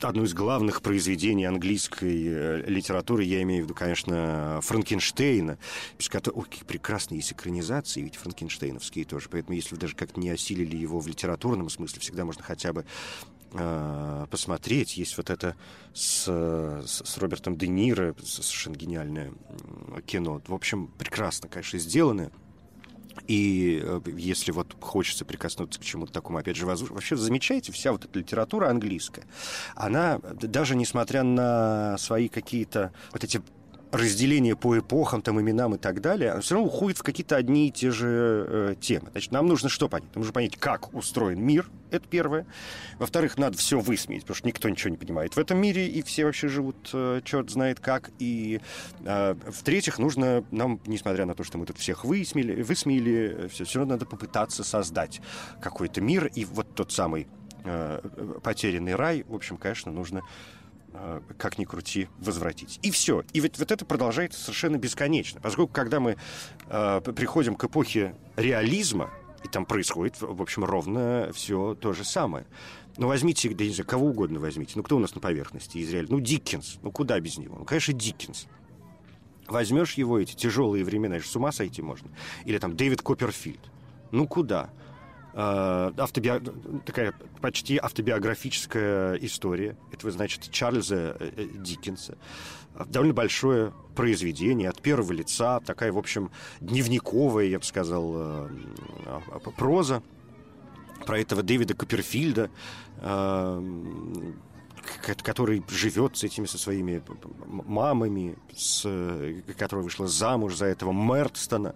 одно 0.00 0.24
из 0.24 0.34
главных 0.34 0.82
произведений 0.82 1.44
английской 1.44 2.24
э, 2.26 2.62
литературы, 2.66 3.24
я 3.24 3.42
имею 3.42 3.62
в 3.62 3.64
виду, 3.66 3.74
конечно, 3.74 4.60
Франкенштейна. 4.62 5.58
Ой, 6.32 6.44
какие 6.44 6.64
прекрасные 6.64 7.18
есть 7.18 7.32
экранизации, 7.32 8.02
ведь 8.02 8.16
франкенштейновские 8.16 9.04
тоже. 9.04 9.28
Поэтому 9.30 9.56
если 9.56 9.74
вы 9.74 9.80
даже 9.80 9.94
как-то 9.94 10.20
не 10.20 10.30
осилили 10.30 10.76
его 10.76 11.00
в 11.00 11.06
литературном 11.06 11.68
смысле, 11.68 12.00
всегда 12.00 12.24
можно 12.24 12.42
хотя 12.42 12.72
бы 12.72 12.84
э, 13.52 14.26
посмотреть. 14.30 14.96
Есть 14.96 15.16
вот 15.16 15.30
это 15.30 15.56
с, 15.92 16.24
с, 16.24 17.02
с 17.04 17.18
Робертом 17.18 17.56
Де 17.56 17.68
Ниро, 17.68 18.14
совершенно 18.22 18.76
гениальное 18.76 19.32
кино. 20.06 20.40
В 20.46 20.54
общем, 20.54 20.88
прекрасно, 20.98 21.48
конечно, 21.48 21.78
сделанное. 21.78 22.30
И 23.26 23.80
э, 23.82 24.00
если 24.16 24.52
вот 24.52 24.76
хочется 24.80 25.24
прикоснуться 25.24 25.80
к 25.80 25.84
чему-то 25.84 26.12
такому, 26.12 26.38
опять 26.38 26.56
же, 26.56 26.66
вообще 26.66 27.16
замечаете, 27.16 27.72
вся 27.72 27.92
вот 27.92 28.04
эта 28.04 28.18
литература 28.18 28.68
английская, 28.68 29.24
она, 29.74 30.18
даже 30.18 30.76
несмотря 30.76 31.22
на 31.22 31.96
свои 31.98 32.28
какие-то 32.28 32.92
вот 33.12 33.24
эти 33.24 33.42
разделение 33.92 34.56
по 34.56 34.78
эпохам, 34.78 35.22
там, 35.22 35.40
именам 35.40 35.74
и 35.74 35.78
так 35.78 36.00
далее, 36.00 36.32
оно 36.32 36.40
все 36.40 36.54
равно 36.54 36.68
уходит 36.68 36.98
в 36.98 37.02
какие-то 37.02 37.36
одни 37.36 37.68
и 37.68 37.70
те 37.70 37.90
же 37.90 38.46
э, 38.48 38.74
темы. 38.80 39.08
Значит, 39.10 39.32
нам 39.32 39.46
нужно 39.46 39.68
что 39.68 39.88
понять? 39.88 40.08
Нам 40.14 40.20
нужно 40.20 40.32
понять, 40.32 40.56
как 40.56 40.94
устроен 40.94 41.42
мир, 41.42 41.68
это 41.90 42.06
первое. 42.08 42.46
Во-вторых, 42.98 43.36
надо 43.36 43.56
все 43.58 43.80
высмеять, 43.80 44.22
потому 44.22 44.36
что 44.36 44.46
никто 44.46 44.68
ничего 44.68 44.90
не 44.90 44.96
понимает 44.96 45.34
в 45.34 45.38
этом 45.38 45.58
мире, 45.58 45.88
и 45.88 46.02
все 46.02 46.24
вообще 46.24 46.48
живут 46.48 46.90
э, 46.92 47.20
черт 47.24 47.50
знает 47.50 47.80
как. 47.80 48.10
И 48.18 48.60
э, 49.04 49.34
в-третьих, 49.46 49.98
нужно 49.98 50.44
нам, 50.50 50.80
несмотря 50.86 51.26
на 51.26 51.34
то, 51.34 51.42
что 51.42 51.58
мы 51.58 51.66
тут 51.66 51.78
всех 51.78 52.04
высмеяли, 52.04 52.62
высмеяли 52.62 53.48
все, 53.48 53.64
все 53.64 53.80
равно 53.80 53.94
надо 53.94 54.06
попытаться 54.06 54.62
создать 54.62 55.20
какой-то 55.60 56.00
мир, 56.00 56.26
и 56.26 56.44
вот 56.44 56.74
тот 56.74 56.92
самый 56.92 57.26
э, 57.64 58.00
потерянный 58.42 58.94
рай, 58.94 59.24
в 59.26 59.34
общем, 59.34 59.56
конечно, 59.56 59.90
нужно 59.90 60.22
Э, 60.22 60.59
как 61.38 61.58
ни 61.58 61.64
крути, 61.64 62.08
возвратить. 62.18 62.78
И 62.82 62.90
все. 62.90 63.24
И 63.32 63.40
вот, 63.40 63.58
вот 63.58 63.70
это 63.70 63.84
продолжается 63.84 64.40
совершенно 64.40 64.76
бесконечно. 64.76 65.40
Поскольку, 65.40 65.72
когда 65.72 66.00
мы 66.00 66.16
э, 66.66 67.00
приходим 67.00 67.54
к 67.54 67.64
эпохе 67.64 68.14
реализма, 68.36 69.10
и 69.44 69.48
там 69.48 69.64
происходит, 69.64 70.20
в 70.20 70.42
общем, 70.42 70.64
ровно 70.64 71.30
все 71.32 71.74
то 71.74 71.92
же 71.92 72.04
самое. 72.04 72.46
Ну, 72.96 73.06
возьмите, 73.06 73.48
да, 73.50 73.64
не 73.64 73.72
знаю, 73.72 73.88
кого 73.88 74.08
угодно 74.08 74.38
возьмите. 74.40 74.72
Ну, 74.76 74.82
кто 74.82 74.96
у 74.96 74.98
нас 74.98 75.14
на 75.14 75.20
поверхности 75.20 75.78
из 75.78 75.90
реальности? 75.90 76.12
Ну, 76.12 76.20
Диккенс. 76.20 76.78
Ну, 76.82 76.90
куда 76.90 77.18
без 77.20 77.38
него? 77.38 77.56
Ну, 77.58 77.64
конечно, 77.64 77.94
Диккенс. 77.94 78.46
Возьмешь 79.46 79.94
его, 79.94 80.18
эти 80.18 80.34
тяжелые 80.34 80.84
времена, 80.84 81.18
с 81.18 81.34
ума 81.34 81.52
сойти 81.52 81.82
можно. 81.82 82.10
Или 82.44 82.58
там 82.58 82.76
Дэвид 82.76 83.02
Копперфильд. 83.02 83.60
Ну, 84.10 84.26
куда? 84.28 84.70
Э, 85.32 85.92
автоби... 85.96 86.30
такая 86.84 87.14
почти 87.40 87.78
автобиографическая 87.78 89.14
история. 89.16 89.76
Это, 89.92 90.06
вы 90.06 90.12
значит, 90.12 90.50
Чарльза 90.50 91.16
э, 91.18 91.30
э, 91.36 91.46
Диккенса. 91.54 92.18
Довольно 92.86 93.14
большое 93.14 93.72
произведение 93.94 94.68
от 94.68 94.80
первого 94.80 95.12
лица, 95.12 95.60
такая, 95.60 95.92
в 95.92 95.98
общем, 95.98 96.30
дневниковая, 96.60 97.46
я 97.46 97.58
бы 97.58 97.64
сказал, 97.64 98.48
проза 99.56 100.02
про 101.04 101.18
этого 101.18 101.42
Дэвида 101.42 101.74
Копперфильда, 101.74 102.48
который 105.22 105.62
живет 105.68 106.16
с 106.16 106.22
этими, 106.24 106.46
со 106.46 106.58
своими 106.58 107.02
мамами, 107.46 108.38
с, 108.54 108.82
которая 109.58 109.82
вышла 109.82 110.06
замуж 110.06 110.54
за 110.54 110.66
этого 110.66 110.92
Мертстона 110.92 111.74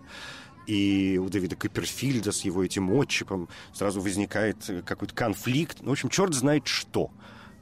и 0.66 1.20
у 1.22 1.28
Дэвида 1.28 1.56
Копперфильда 1.56 2.32
с 2.32 2.42
его 2.42 2.64
этим 2.64 2.92
отчипом 2.92 3.48
сразу 3.72 4.00
возникает 4.00 4.58
какой-то 4.84 5.14
конфликт. 5.14 5.78
Ну, 5.80 5.90
в 5.90 5.92
общем, 5.92 6.08
черт 6.08 6.34
знает 6.34 6.66
что 6.66 7.10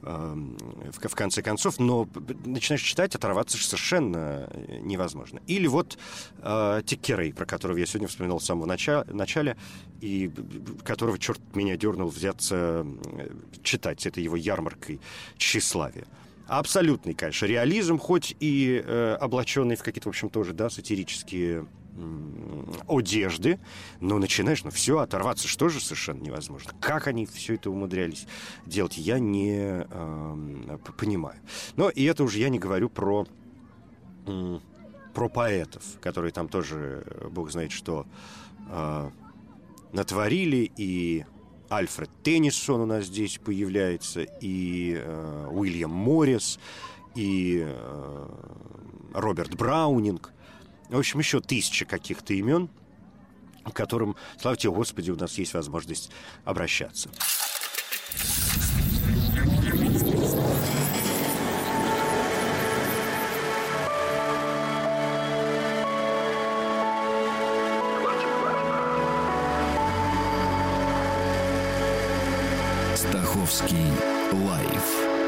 эм, 0.01 0.57
в 0.91 1.15
конце 1.15 1.41
концов, 1.41 1.79
но 1.79 2.07
начинаешь 2.45 2.81
читать, 2.81 3.15
оторваться 3.15 3.57
совершенно 3.57 4.49
невозможно. 4.81 5.41
Или 5.47 5.67
вот 5.67 5.97
э, 6.39 6.81
Тикерей, 6.85 7.33
про 7.33 7.45
которого 7.45 7.77
я 7.77 7.85
сегодня 7.85 8.07
вспоминал 8.07 8.39
с 8.39 8.45
самого 8.45 8.65
начала, 8.65 9.05
начала, 9.09 9.55
и 10.01 10.31
которого 10.83 11.17
черт 11.17 11.41
меня 11.55 11.77
дернул 11.77 12.09
взяться 12.09 12.85
читать 13.63 14.01
с 14.01 14.05
этой 14.05 14.23
его 14.23 14.35
ярмаркой 14.35 14.99
тщеславия. 15.37 16.05
Абсолютный, 16.47 17.13
конечно, 17.13 17.45
реализм, 17.45 17.97
хоть 17.97 18.35
и 18.39 18.81
э, 18.83 19.17
облаченный 19.19 19.77
в 19.77 19.83
какие-то, 19.83 20.09
в 20.09 20.11
общем, 20.11 20.29
тоже, 20.29 20.53
да, 20.53 20.69
сатирические 20.69 21.65
одежды, 22.87 23.59
но 23.99 24.17
начинаешь, 24.17 24.63
ну 24.63 24.71
все, 24.71 24.99
оторваться 24.99 25.47
что 25.47 25.69
же 25.69 25.79
совершенно 25.79 26.21
невозможно. 26.21 26.71
Как 26.79 27.07
они 27.07 27.25
все 27.25 27.55
это 27.55 27.69
умудрялись 27.69 28.27
делать, 28.65 28.97
я 28.97 29.19
не 29.19 29.85
э, 29.89 30.77
понимаю. 30.97 31.39
Но 31.75 31.89
и 31.89 32.03
это 32.03 32.23
уже 32.23 32.39
я 32.39 32.49
не 32.49 32.59
говорю 32.59 32.89
про, 32.89 33.27
э, 34.25 34.59
про 35.13 35.29
поэтов, 35.29 35.83
которые 36.01 36.31
там 36.31 36.49
тоже, 36.49 37.05
бог 37.31 37.51
знает 37.51 37.71
что, 37.71 38.05
э, 38.69 39.09
натворили, 39.91 40.71
и 40.75 41.25
Альфред 41.69 42.09
Теннисон 42.23 42.81
у 42.81 42.85
нас 42.85 43.05
здесь 43.05 43.39
появляется, 43.43 44.23
и 44.41 44.95
э, 44.99 45.47
Уильям 45.51 45.91
Моррис, 45.91 46.59
и 47.15 47.63
э, 47.65 48.29
Роберт 49.13 49.55
Браунинг– 49.55 50.31
в 50.97 50.99
общем, 50.99 51.19
еще 51.19 51.39
тысяча 51.39 51.85
каких-то 51.85 52.33
имен, 52.33 52.69
к 53.63 53.73
которым, 53.73 54.15
слава 54.39 54.55
тебе, 54.57 54.71
Господи, 54.71 55.09
у 55.11 55.15
нас 55.15 55.37
есть 55.37 55.53
возможность 55.53 56.11
обращаться. 56.45 57.09
Стаховский 72.95 73.91
лайф 74.31 75.22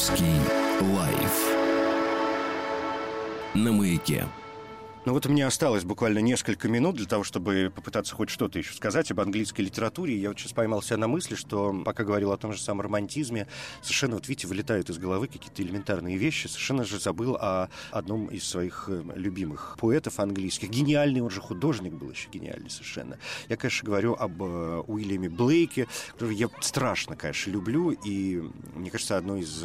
Стаховский 0.00 0.40
лайф 0.96 1.36
на 3.52 3.70
маяке. 3.70 4.24
Ну 5.10 5.14
вот 5.14 5.26
меня 5.26 5.48
осталось 5.48 5.82
буквально 5.82 6.20
несколько 6.20 6.68
минут 6.68 6.94
для 6.94 7.04
того, 7.04 7.24
чтобы 7.24 7.72
попытаться 7.74 8.14
хоть 8.14 8.30
что-то 8.30 8.60
еще 8.60 8.72
сказать 8.72 9.10
об 9.10 9.18
английской 9.18 9.62
литературе. 9.62 10.16
Я 10.16 10.28
вот 10.28 10.38
сейчас 10.38 10.52
поймал 10.52 10.82
себя 10.82 10.98
на 10.98 11.08
мысли, 11.08 11.34
что 11.34 11.74
пока 11.84 12.04
говорил 12.04 12.30
о 12.30 12.36
том 12.36 12.52
же 12.52 12.60
самом 12.60 12.82
романтизме, 12.82 13.48
совершенно, 13.82 14.14
вот 14.14 14.28
видите, 14.28 14.46
вылетают 14.46 14.88
из 14.88 14.98
головы 14.98 15.26
какие-то 15.26 15.64
элементарные 15.64 16.16
вещи. 16.16 16.46
Совершенно 16.46 16.84
же 16.84 17.00
забыл 17.00 17.34
о 17.34 17.70
одном 17.90 18.26
из 18.26 18.44
своих 18.44 18.84
э, 18.86 19.02
любимых 19.16 19.78
поэтов 19.80 20.20
английских. 20.20 20.70
Гениальный, 20.70 21.22
он 21.22 21.30
же 21.30 21.40
художник 21.40 21.92
был 21.94 22.12
еще 22.12 22.28
гениальный 22.30 22.70
совершенно. 22.70 23.18
Я, 23.48 23.56
конечно, 23.56 23.84
говорю 23.84 24.14
об 24.14 24.40
э, 24.40 24.84
Уильяме 24.86 25.28
Блейке, 25.28 25.88
которого 26.12 26.32
я 26.32 26.48
страшно, 26.60 27.16
конечно, 27.16 27.50
люблю. 27.50 27.90
И, 27.90 28.40
мне 28.76 28.92
кажется, 28.92 29.16
одно 29.16 29.38
из 29.38 29.64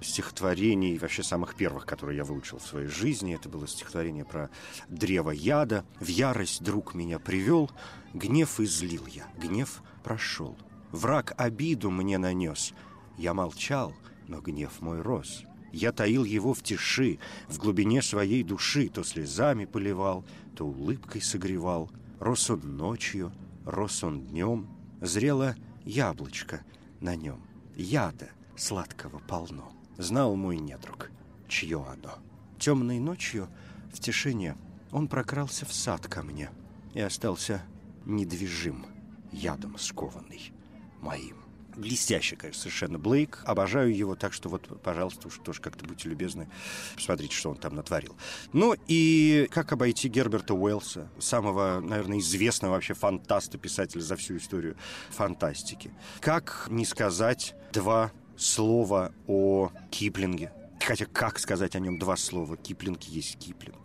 стихотворений, 0.00 0.98
вообще 0.98 1.22
самых 1.22 1.54
первых, 1.54 1.86
которые 1.86 2.16
я 2.16 2.24
выучил 2.24 2.58
в 2.58 2.66
своей 2.66 2.88
жизни, 2.88 3.36
это 3.36 3.48
было 3.48 3.68
стихотворение 3.68 4.24
про 4.24 4.50
древо 4.88 5.30
яда, 5.30 5.84
в 6.00 6.06
ярость 6.06 6.62
друг 6.62 6.94
меня 6.94 7.18
привел, 7.18 7.70
гнев 8.14 8.60
излил 8.60 9.06
я, 9.06 9.26
гнев 9.38 9.82
прошел. 10.02 10.56
Враг 10.92 11.34
обиду 11.36 11.90
мне 11.90 12.18
нанес, 12.18 12.74
я 13.16 13.34
молчал, 13.34 13.94
но 14.26 14.40
гнев 14.40 14.80
мой 14.80 15.00
рос. 15.00 15.44
Я 15.72 15.92
таил 15.92 16.24
его 16.24 16.52
в 16.52 16.62
тиши, 16.62 17.18
в 17.48 17.58
глубине 17.58 18.02
своей 18.02 18.42
души, 18.42 18.88
то 18.88 19.04
слезами 19.04 19.66
поливал, 19.66 20.24
то 20.56 20.66
улыбкой 20.66 21.22
согревал. 21.22 21.90
Рос 22.18 22.50
он 22.50 22.76
ночью, 22.76 23.32
рос 23.64 24.02
он 24.02 24.26
днем, 24.26 24.68
зрело 25.00 25.54
яблочко 25.84 26.64
на 27.00 27.14
нем. 27.14 27.40
Яда 27.76 28.30
сладкого 28.56 29.20
полно. 29.20 29.72
Знал 29.96 30.34
мой 30.34 30.58
недруг, 30.58 31.10
чье 31.48 31.84
оно. 31.86 32.18
Темной 32.58 32.98
ночью 32.98 33.48
в 33.92 34.00
тишине 34.00 34.56
он 34.92 35.08
прокрался 35.08 35.66
в 35.66 35.72
сад 35.72 36.06
ко 36.06 36.22
мне 36.22 36.50
и 36.94 37.00
остался 37.00 37.62
недвижим, 38.04 38.86
ядом 39.32 39.78
скованный 39.78 40.52
моим. 41.00 41.36
Блестящий, 41.76 42.34
конечно, 42.34 42.62
совершенно 42.62 42.98
Блейк. 42.98 43.42
Обожаю 43.44 43.94
его, 43.94 44.16
так 44.16 44.32
что 44.32 44.48
вот, 44.48 44.82
пожалуйста, 44.82 45.28
уж 45.28 45.38
тоже 45.38 45.60
как-то 45.60 45.84
будьте 45.84 46.08
любезны, 46.08 46.48
посмотрите, 46.96 47.34
что 47.34 47.50
он 47.50 47.56
там 47.56 47.76
натворил. 47.76 48.16
Ну 48.52 48.74
и 48.88 49.48
как 49.52 49.72
обойти 49.72 50.08
Герберта 50.08 50.52
Уэллса, 50.52 51.08
самого, 51.20 51.80
наверное, 51.80 52.18
известного 52.18 52.72
вообще 52.72 52.94
фантаста, 52.94 53.56
писателя 53.56 54.02
за 54.02 54.16
всю 54.16 54.36
историю 54.36 54.76
фантастики. 55.10 55.92
Как 56.20 56.66
не 56.68 56.84
сказать 56.84 57.54
два 57.72 58.10
слова 58.36 59.12
о 59.26 59.70
Киплинге, 59.90 60.52
Хотя 60.84 61.04
как 61.04 61.38
сказать 61.38 61.76
о 61.76 61.78
нем 61.78 61.98
два 61.98 62.16
слова? 62.16 62.56
Киплинг 62.56 63.02
есть 63.02 63.38
Киплинг. 63.38 63.78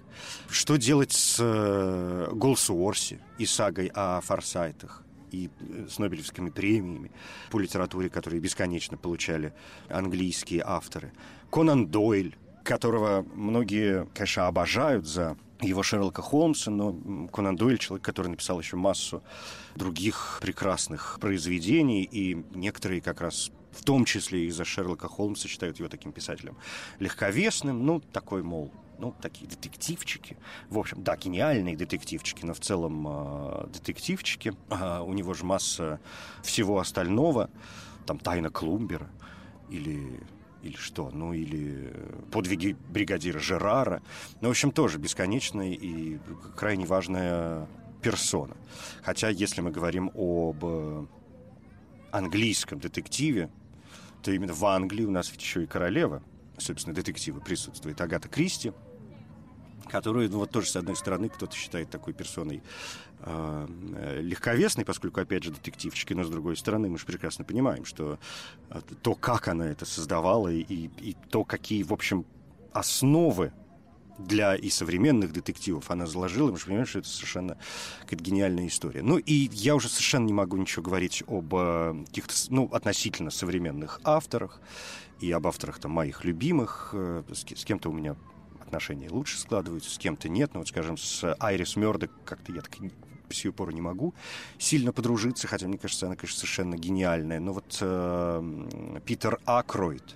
Что 0.49 0.78
делать 0.78 1.11
с 1.11 1.38
э, 1.39 2.30
Голсуорси 2.34 3.20
и 3.38 3.45
сагой 3.45 3.91
о 3.93 4.22
форсайтах? 4.22 5.05
и 5.32 5.49
э, 5.59 5.88
с 5.89 5.99
Нобелевскими 5.99 6.49
премиями 6.49 7.11
по 7.51 7.59
литературе, 7.59 8.09
которые 8.09 8.39
бесконечно 8.39 8.97
получали 8.97 9.53
английские 9.89 10.63
авторы. 10.66 11.11
Конан 11.51 11.88
Дойль, 11.88 12.36
которого 12.63 13.26
многие, 13.34 14.07
конечно, 14.13 14.47
обожают 14.47 15.05
за 15.05 15.38
его 15.61 15.84
Шерлока 15.84 16.22
Холмса, 16.22 16.72
но 16.72 17.28
Конан 17.32 17.55
Дойль 17.55 17.78
человек, 17.78 18.05
который 18.05 18.28
написал 18.28 18.59
еще 18.59 18.76
массу 18.76 19.24
других 19.76 20.39
прекрасных 20.41 21.18
произведений, 21.22 22.03
и 22.03 22.43
некоторые 22.53 23.01
как 23.01 23.22
раз 23.22 23.51
в 23.72 23.84
том 23.84 24.05
числе 24.05 24.45
из-за 24.45 24.66
Шерлока 24.66 25.07
Холмса 25.07 25.47
считают 25.47 25.80
его 25.80 25.89
таким 25.89 26.11
писателем 26.11 26.57
легковесным, 26.99 27.86
ну, 27.86 27.99
такой, 27.99 28.41
мол, 28.41 28.72
ну, 29.00 29.14
такие 29.22 29.48
детективчики. 29.50 30.38
В 30.70 30.78
общем, 30.78 31.04
да, 31.04 31.18
гениальные 31.18 31.76
детективчики, 31.76 32.46
но 32.46 32.54
в 32.54 32.60
целом 32.60 33.06
э, 33.08 33.68
детективчики. 33.74 34.54
Э, 34.70 35.02
у 35.02 35.14
него 35.14 35.34
же 35.34 35.46
масса 35.46 36.00
всего 36.43 36.80
остального. 36.80 37.50
Там 38.06 38.20
«Тайна 38.20 38.50
Клумбера» 38.50 39.10
или 39.70 40.22
или 40.62 40.78
что, 40.78 41.12
ну 41.12 41.32
или 41.32 41.93
подвиги 42.32 42.76
бригадира 42.89 43.38
Жерара. 43.38 44.02
Ну, 44.41 44.48
в 44.48 44.52
общем, 44.52 44.72
тоже 44.72 44.98
бесконечная 44.98 45.74
и 45.74 46.18
крайне 46.56 46.88
важная 46.88 47.68
персона. 48.02 48.58
Хотя, 49.04 49.30
если 49.30 49.62
мы 49.62 49.70
говорим 49.70 50.10
об 50.16 51.08
английском 52.12 52.80
детективе, 52.80 53.52
то 54.24 54.32
именно 54.32 54.54
в 54.54 54.66
Англии 54.66 55.06
у 55.06 55.12
нас 55.12 55.32
ведь 55.32 55.41
еще 55.41 55.64
и 55.64 55.68
королева, 55.68 56.24
собственно, 56.58 56.96
детективы 56.96 57.41
присутствует, 57.41 58.02
Агата 58.02 58.28
Кристи, 58.28 58.74
которую, 59.90 60.30
ну 60.30 60.40
вот 60.40 60.52
тоже, 60.52 60.70
с 60.70 60.76
одной 60.76 60.96
стороны, 60.96 61.30
кто-то 61.30 61.56
считает 61.56 61.90
такой 61.90 62.14
персоной 62.14 62.62
э, 63.20 63.68
легковесной, 64.22 64.86
поскольку, 64.86 65.22
опять 65.22 65.44
же, 65.44 65.52
детективчики, 65.52 66.14
но 66.14 66.24
с 66.24 66.30
другой 66.30 66.58
стороны, 66.58 66.90
мы 66.90 66.98
же 66.98 67.06
прекрасно 67.06 67.46
понимаем, 67.46 67.86
что 67.86 68.20
э, 68.70 68.82
то, 69.02 69.16
как 69.16 69.48
она 69.48 69.68
это 69.68 69.86
создавала, 69.86 70.50
и, 70.52 70.62
и 70.62 71.16
то, 71.30 71.44
какие, 71.44 71.84
в 71.84 71.94
общем, 71.94 72.26
основы 72.74 73.52
для 74.18 74.56
и 74.56 74.70
современных 74.70 75.34
детективов 75.34 75.92
она 75.92 76.06
заложила, 76.06 76.52
мы 76.52 76.58
же 76.58 76.66
понимаем, 76.66 76.88
что 76.88 77.00
это 77.00 77.08
совершенно 77.08 77.58
какая-то 78.02 78.24
гениальная 78.24 78.68
история. 78.68 79.02
Ну, 79.02 79.18
и 79.18 79.50
я 79.52 79.76
уже 79.76 79.90
совершенно 79.90 80.26
не 80.26 80.34
могу 80.34 80.58
ничего 80.58 80.84
говорить 80.84 81.24
об 81.28 81.54
э, 81.54 82.04
каких-то, 82.08 82.34
ну, 82.50 82.66
относительно 82.72 83.32
современных 83.32 84.00
авторах 84.04 84.62
и 85.20 85.32
об 85.32 85.48
авторах 85.48 85.80
там 85.80 85.92
моих 85.92 86.24
любимых. 86.24 86.92
Э, 86.94 87.24
с 87.30 87.66
кем-то 87.66 87.90
у 87.90 87.94
меня 87.94 88.16
отношения 88.66 89.09
лучше 89.09 89.39
складываются, 89.39 89.89
с 89.89 89.97
кем-то 89.97 90.30
нет. 90.30 90.51
Ну, 90.53 90.59
вот, 90.59 90.70
скажем, 90.70 90.97
с 90.97 91.36
Айрис 91.39 91.76
Мёрдок 91.76 92.11
как-то 92.26 92.51
я 92.51 92.61
так 92.61 92.76
по 93.28 93.34
сию 93.34 93.53
пору 93.53 93.72
не 93.72 93.82
могу 93.82 94.13
сильно 94.59 94.93
подружиться, 94.93 95.47
хотя, 95.47 95.68
мне 95.68 95.78
кажется, 95.78 96.05
она, 96.05 96.16
конечно, 96.16 96.39
совершенно 96.39 96.76
гениальная. 96.76 97.39
Но 97.39 97.53
вот 97.53 97.78
э, 97.82 99.01
Питер 99.05 99.39
Акройд, 99.45 100.16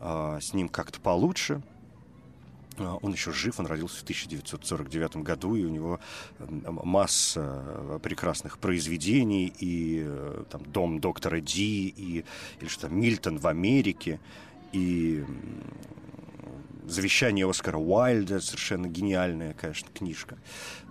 э, 0.00 0.38
с 0.40 0.52
ним 0.52 0.68
как-то 0.68 1.00
получше– 1.00 1.62
а, 2.80 2.98
он 3.02 3.12
еще 3.12 3.32
жив, 3.32 3.58
он 3.58 3.66
родился 3.66 3.98
в 3.98 4.02
1949 4.02 5.16
году, 5.18 5.54
и 5.54 5.64
у 5.64 5.68
него 5.68 6.00
масса 6.38 7.62
э, 7.66 7.98
прекрасных 8.02 8.58
произведений, 8.58 9.52
и 9.58 10.02
э, 10.04 10.44
там 10.50 10.62
«Дом 10.64 11.00
доктора 11.00 11.40
Ди», 11.40 11.88
и, 11.88 12.24
или 12.60 12.68
что 12.68 12.82
там 12.88 12.98
«Мильтон 13.00 13.38
в 13.38 13.46
Америке», 13.46 14.20
и 14.72 15.24
«Завещание 16.86 17.48
Оскара 17.48 17.78
Уайльда», 17.78 18.40
совершенно 18.40 18.86
гениальная, 18.86 19.54
конечно, 19.54 19.88
книжка. 19.92 20.38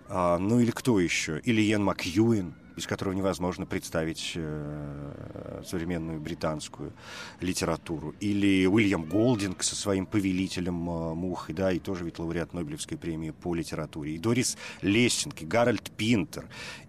А, 0.07 0.37
ну 0.37 0.59
или 0.59 0.71
кто 0.71 0.99
еще? 0.99 1.39
Или 1.39 1.61
Иэн 1.61 1.83
Макьюин– 1.83 2.55
без 2.77 2.85
которого 2.85 3.13
невозможно 3.13 3.65
представить 3.65 4.33
э, 4.35 5.63
современную 5.65 6.21
британскую 6.21 6.93
литературу. 7.41 8.13
Или 8.19 8.67
Уильям 8.67 9.03
Голдинг 9.03 9.63
со 9.63 9.75
своим 9.75 10.05
повелителем 10.05 10.87
э, 10.87 11.13
мух, 11.15 11.47
да, 11.49 11.71
и 11.71 11.79
тоже 11.79 12.05
ведь 12.05 12.19
лауреат 12.19 12.53
Нобелевской 12.53 12.95
премии 12.95 13.31
по 13.31 13.55
литературе. 13.55 14.13
И 14.13 14.19
Дорис 14.19 14.57
Лессинг, 14.83 15.41
и 15.41 15.45
Гарольд 15.45 15.89
Пинтер, 15.89 16.45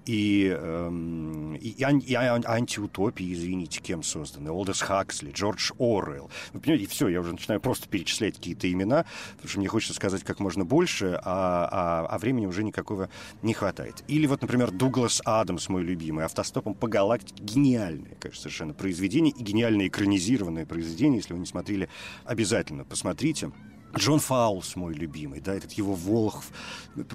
и, 0.08 0.54
э, 0.58 1.56
и, 1.60 1.68
и, 1.68 2.12
и 2.12 2.14
антиутопии, 2.14 3.32
извините, 3.32 3.80
кем 3.80 4.02
созданы. 4.02 4.50
Олдес 4.50 4.82
Хаксли, 4.82 5.32
Джордж 5.32 5.72
Оруэлл. 5.78 6.30
Вы 6.52 6.60
понимаете, 6.60 6.84
и 6.84 6.86
все, 6.88 7.08
я 7.08 7.20
уже 7.20 7.32
начинаю 7.32 7.60
просто 7.60 7.88
перечислять 7.88 8.36
какие-то 8.36 8.70
имена, 8.70 9.04
потому 9.32 9.48
что 9.48 9.58
мне 9.58 9.68
хочется 9.68 9.94
сказать 9.94 10.22
как 10.24 10.40
можно 10.40 10.64
больше, 10.64 11.20
а, 11.24 11.68
а, 11.70 12.06
а 12.10 12.18
времени 12.18 12.46
уже 12.46 12.64
никакого 12.64 13.08
не 13.42 13.54
хватает. 13.54 14.02
Или 14.08 14.26
вот, 14.26 14.42
например, 14.42 14.70
Дуглас 14.70 15.20
Адамс, 15.24 15.68
мой 15.68 15.77
любимый, 15.82 16.24
«Автостопом 16.24 16.74
по 16.74 16.88
галактике». 16.88 17.42
Гениальное, 17.42 18.16
конечно, 18.20 18.42
совершенно 18.42 18.74
произведение 18.74 19.32
и 19.36 19.42
гениально 19.42 19.86
экранизированное 19.88 20.66
произведение. 20.66 21.18
Если 21.18 21.32
вы 21.32 21.40
не 21.40 21.46
смотрели, 21.46 21.88
обязательно 22.24 22.84
посмотрите. 22.84 23.50
Джон 23.96 24.20
Фаулс, 24.20 24.76
мой 24.76 24.94
любимый, 24.94 25.40
да, 25.40 25.54
этот 25.54 25.72
его 25.72 25.94
Волхв 25.94 26.50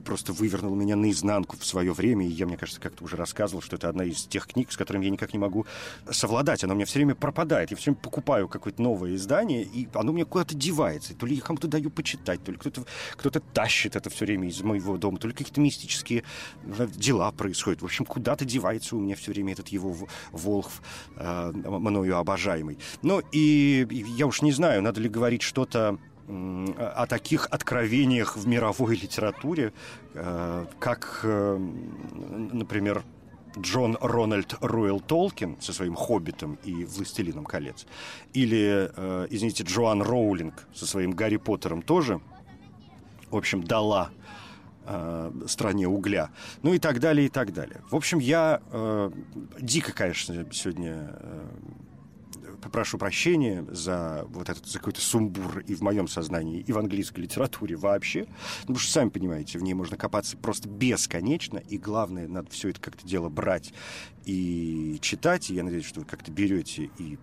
просто 0.03 0.34
вывернул 0.34 0.76
меня 0.76 0.95
наизнанку 0.95 1.57
в 1.57 1.65
свое 1.65 1.93
время, 1.93 2.26
и 2.26 2.30
я, 2.30 2.45
мне 2.45 2.57
кажется, 2.57 2.82
как-то 2.82 3.03
уже 3.03 3.15
рассказывал, 3.15 3.61
что 3.61 3.76
это 3.76 3.89
одна 3.89 4.03
из 4.03 4.24
тех 4.26 4.47
книг, 4.47 4.71
с 4.71 4.78
которыми 4.78 5.05
я 5.05 5.11
никак 5.11 5.34
не 5.34 5.39
могу 5.39 5.65
совладать, 6.09 6.63
она 6.63 6.74
у 6.74 6.76
меня 6.76 6.86
все 6.86 6.99
время 6.99 7.15
пропадает, 7.15 7.71
я 7.71 7.78
все 7.78 7.91
время 7.91 8.01
покупаю 8.01 8.47
какое-то 8.47 8.82
новое 8.82 9.15
издание, 9.15 9.63
и 9.63 9.88
оно 9.93 10.11
у 10.11 10.15
меня 10.15 10.26
куда-то 10.26 10.55
девается, 10.55 11.13
то 11.13 11.26
ли 11.26 11.36
я 11.36 11.41
кому-то 11.41 11.67
даю 11.67 11.89
почитать, 11.89 12.43
то 12.43 12.51
ли 12.51 12.57
кто-то 12.57 12.86
кто 13.15 13.30
тащит 13.30 13.95
это 13.95 14.09
все 14.09 14.26
время 14.26 14.47
из 14.47 14.61
моего 14.61 14.97
дома, 14.97 15.17
то 15.17 15.28
ли 15.28 15.34
какие-то 15.34 15.61
мистические 15.61 16.24
дела 16.95 17.32
происходят, 17.32 17.82
в 17.82 17.86
общем, 17.86 18.05
куда-то 18.05 18.45
девается 18.45 18.95
у 18.95 18.99
меня 18.99 19.15
все 19.15 19.32
время 19.32 19.53
этот 19.53 19.69
его 19.69 19.95
Волхв, 20.32 20.82
э, 21.15 21.51
мною 21.53 22.17
обожаемый. 22.17 22.78
Ну, 23.01 23.21
и 23.32 23.88
я 24.17 24.28
уж 24.28 24.41
не 24.41 24.51
знаю, 24.51 24.82
надо 24.82 25.01
ли 25.01 25.09
говорить 25.09 25.41
что-то 25.41 25.97
о 26.28 27.05
таких 27.07 27.47
откровениях 27.51 28.38
в 28.38 28.47
мировой 28.47 28.95
литературе, 28.95 29.74
э, 30.13 30.65
как, 30.80 31.19
э, 31.24 31.57
например, 32.53 33.03
Джон 33.59 33.97
Рональд 34.01 34.55
Руэлл 34.61 34.99
Толкин 34.99 35.57
со 35.61 35.74
своим 35.74 35.95
«Хоббитом» 35.95 36.57
и 36.63 36.86
«Властелином 36.86 37.45
колец», 37.45 37.86
или, 38.34 38.89
э, 38.95 39.28
извините, 39.30 39.63
Джоан 39.63 40.01
Роулинг 40.01 40.67
со 40.74 40.88
своим 40.88 41.11
«Гарри 41.11 41.38
Поттером» 41.38 41.82
тоже, 41.82 42.19
в 43.30 43.36
общем, 43.36 43.63
дала 43.63 44.09
стране 45.47 45.88
угля, 45.88 46.30
ну 46.61 46.74
и 46.74 46.78
так 46.78 46.99
далее, 46.99 47.28
и 47.28 47.30
так 47.30 47.53
далее. 47.53 47.80
В 47.89 47.95
общем, 47.95 48.19
я 48.19 48.59
э, 48.69 49.11
дико, 49.61 49.93
конечно, 49.93 50.45
сегодня 50.51 51.07
э, 51.09 51.47
попрошу 52.64 52.97
прощения 52.97 53.66
за 53.70 54.26
вот 54.30 54.49
этот 54.49 54.66
за 54.66 54.80
какой-то 54.80 55.01
сумбур 55.01 55.59
и 55.59 55.76
в 55.76 55.82
моем 55.82 56.07
сознании, 56.07 56.61
и 56.61 56.72
в 56.72 56.78
английской 56.78 57.22
литературе 57.22 57.76
вообще. 57.76 58.28
Потому 58.61 58.80
что, 58.80 58.91
сами 58.91 59.09
понимаете, 59.09 59.57
в 59.57 59.64
ней 59.64 59.74
можно 59.74 59.97
копаться 59.97 60.38
просто 60.38 60.70
бесконечно, 60.70 61.57
и 61.57 61.78
главное, 61.78 62.28
надо 62.28 62.49
все 62.51 62.70
это 62.70 62.80
как-то 62.80 63.07
дело 63.07 63.30
брать 63.30 63.74
и 64.26 64.97
читать. 65.01 65.49
И 65.49 65.55
я 65.55 65.64
надеюсь, 65.64 65.86
что 65.86 66.01
вы 66.01 66.05
как-то 66.05 66.32
берете 66.32 66.89
и 66.97 67.18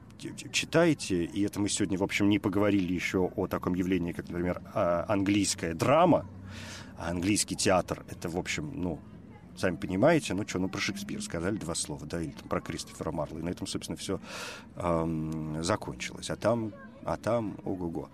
читаете. 0.52 1.24
И 1.24 1.42
это 1.42 1.60
мы 1.60 1.68
сегодня, 1.68 1.98
в 1.98 2.02
общем, 2.02 2.28
не 2.28 2.38
поговорили 2.38 2.92
еще 2.92 3.30
о 3.36 3.46
таком 3.46 3.74
явлении, 3.74 4.12
как, 4.12 4.28
например, 4.28 4.62
а, 4.74 5.06
английская 5.08 5.74
драма. 5.74 6.26
А 6.98 7.10
английский 7.10 7.56
театр— 7.56 8.04
это, 8.10 8.28
в 8.28 8.36
общем, 8.36 8.72
ну, 8.74 9.00
сами 9.60 9.76
понимаете, 9.76 10.34
ну 10.34 10.46
что, 10.46 10.58
ну 10.58 10.68
про 10.68 10.80
Шекспира 10.80 11.20
сказали 11.20 11.56
два 11.56 11.74
слова, 11.74 12.04
да, 12.06 12.20
или 12.20 12.30
там 12.30 12.48
про 12.48 12.60
Кристофера 12.60 13.12
Марла, 13.12 13.38
и 13.38 13.42
на 13.42 13.50
этом, 13.50 13.66
собственно, 13.66 13.96
все 13.96 14.20
эм, 14.76 15.62
закончилось. 15.62 16.30
А 16.30 16.36
там, 16.36 16.72
а 17.04 17.16
там, 17.16 17.56
ого-го. 17.64 18.08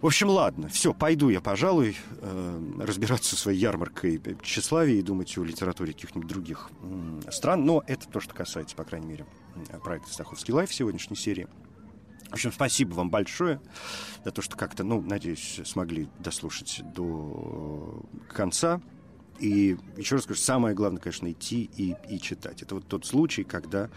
В 0.00 0.06
общем, 0.06 0.30
ладно, 0.30 0.68
все, 0.68 0.92
пойду 0.92 1.28
я, 1.28 1.40
пожалуй, 1.40 1.96
э, 2.20 2.60
разбираться 2.80 3.36
со 3.36 3.40
своей 3.40 3.60
ярмаркой 3.60 4.20
тщеславия 4.42 4.96
и 4.96 5.02
думать 5.02 5.38
о 5.38 5.44
литературе 5.44 5.92
каких-нибудь 5.92 6.28
других 6.28 6.70
э, 6.82 7.30
стран. 7.30 7.64
Но 7.64 7.84
это 7.86 8.08
то, 8.08 8.18
что 8.18 8.34
касается, 8.34 8.74
по 8.74 8.82
крайней 8.82 9.06
мере, 9.06 9.26
проекта 9.84 10.12
«Стаховский 10.12 10.52
лайф» 10.52 10.74
сегодняшней 10.74 11.14
серии. 11.14 11.46
В 12.30 12.32
общем, 12.32 12.50
спасибо 12.50 12.94
вам 12.94 13.10
большое 13.10 13.60
за 14.24 14.32
то, 14.32 14.42
что 14.42 14.56
как-то, 14.56 14.82
ну, 14.82 15.00
надеюсь, 15.02 15.60
смогли 15.64 16.08
дослушать 16.18 16.80
до 16.94 18.02
конца. 18.28 18.80
И 19.42 19.76
еще 19.96 20.14
раз 20.14 20.24
скажу, 20.24 20.40
самое 20.40 20.72
главное, 20.72 21.00
конечно, 21.00 21.28
идти 21.28 21.68
и, 21.76 21.96
и 22.08 22.20
читать. 22.20 22.62
Это 22.62 22.76
вот 22.76 22.86
тот 22.86 23.04
случай, 23.04 23.42
когда, 23.42 23.90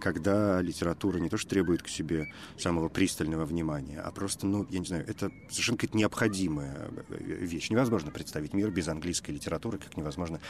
когда 0.00 0.60
литература 0.60 1.18
не 1.18 1.28
то 1.28 1.36
что 1.36 1.48
требует 1.48 1.84
к 1.84 1.88
себе 1.88 2.26
самого 2.58 2.88
пристального 2.88 3.44
внимания, 3.44 4.00
а 4.00 4.10
просто, 4.10 4.48
ну, 4.48 4.66
я 4.70 4.80
не 4.80 4.86
знаю, 4.86 5.04
это 5.06 5.30
совершенно 5.50 5.78
какая-то 5.78 5.96
необходимая 5.96 6.90
вещь. 7.10 7.70
Невозможно 7.70 8.10
представить 8.10 8.54
мир 8.54 8.72
без 8.72 8.88
английской 8.88 9.30
литературы, 9.30 9.78
как 9.78 9.96
невозможно 9.96 10.40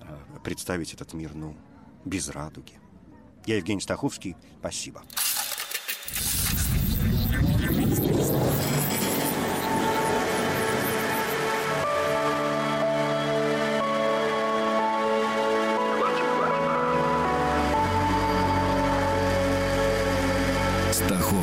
э, 0.00 0.02
представить 0.42 0.94
этот 0.94 1.12
мир, 1.12 1.30
ну, 1.36 1.56
без 2.04 2.28
радуги. 2.28 2.72
Я 3.46 3.56
Евгений 3.56 3.80
Стаховский. 3.80 4.34
Спасибо. 4.58 5.04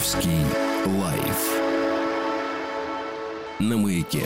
Стаховский 0.10 0.44
лайф 0.88 1.40
на 3.60 3.78
маяке. 3.78 4.26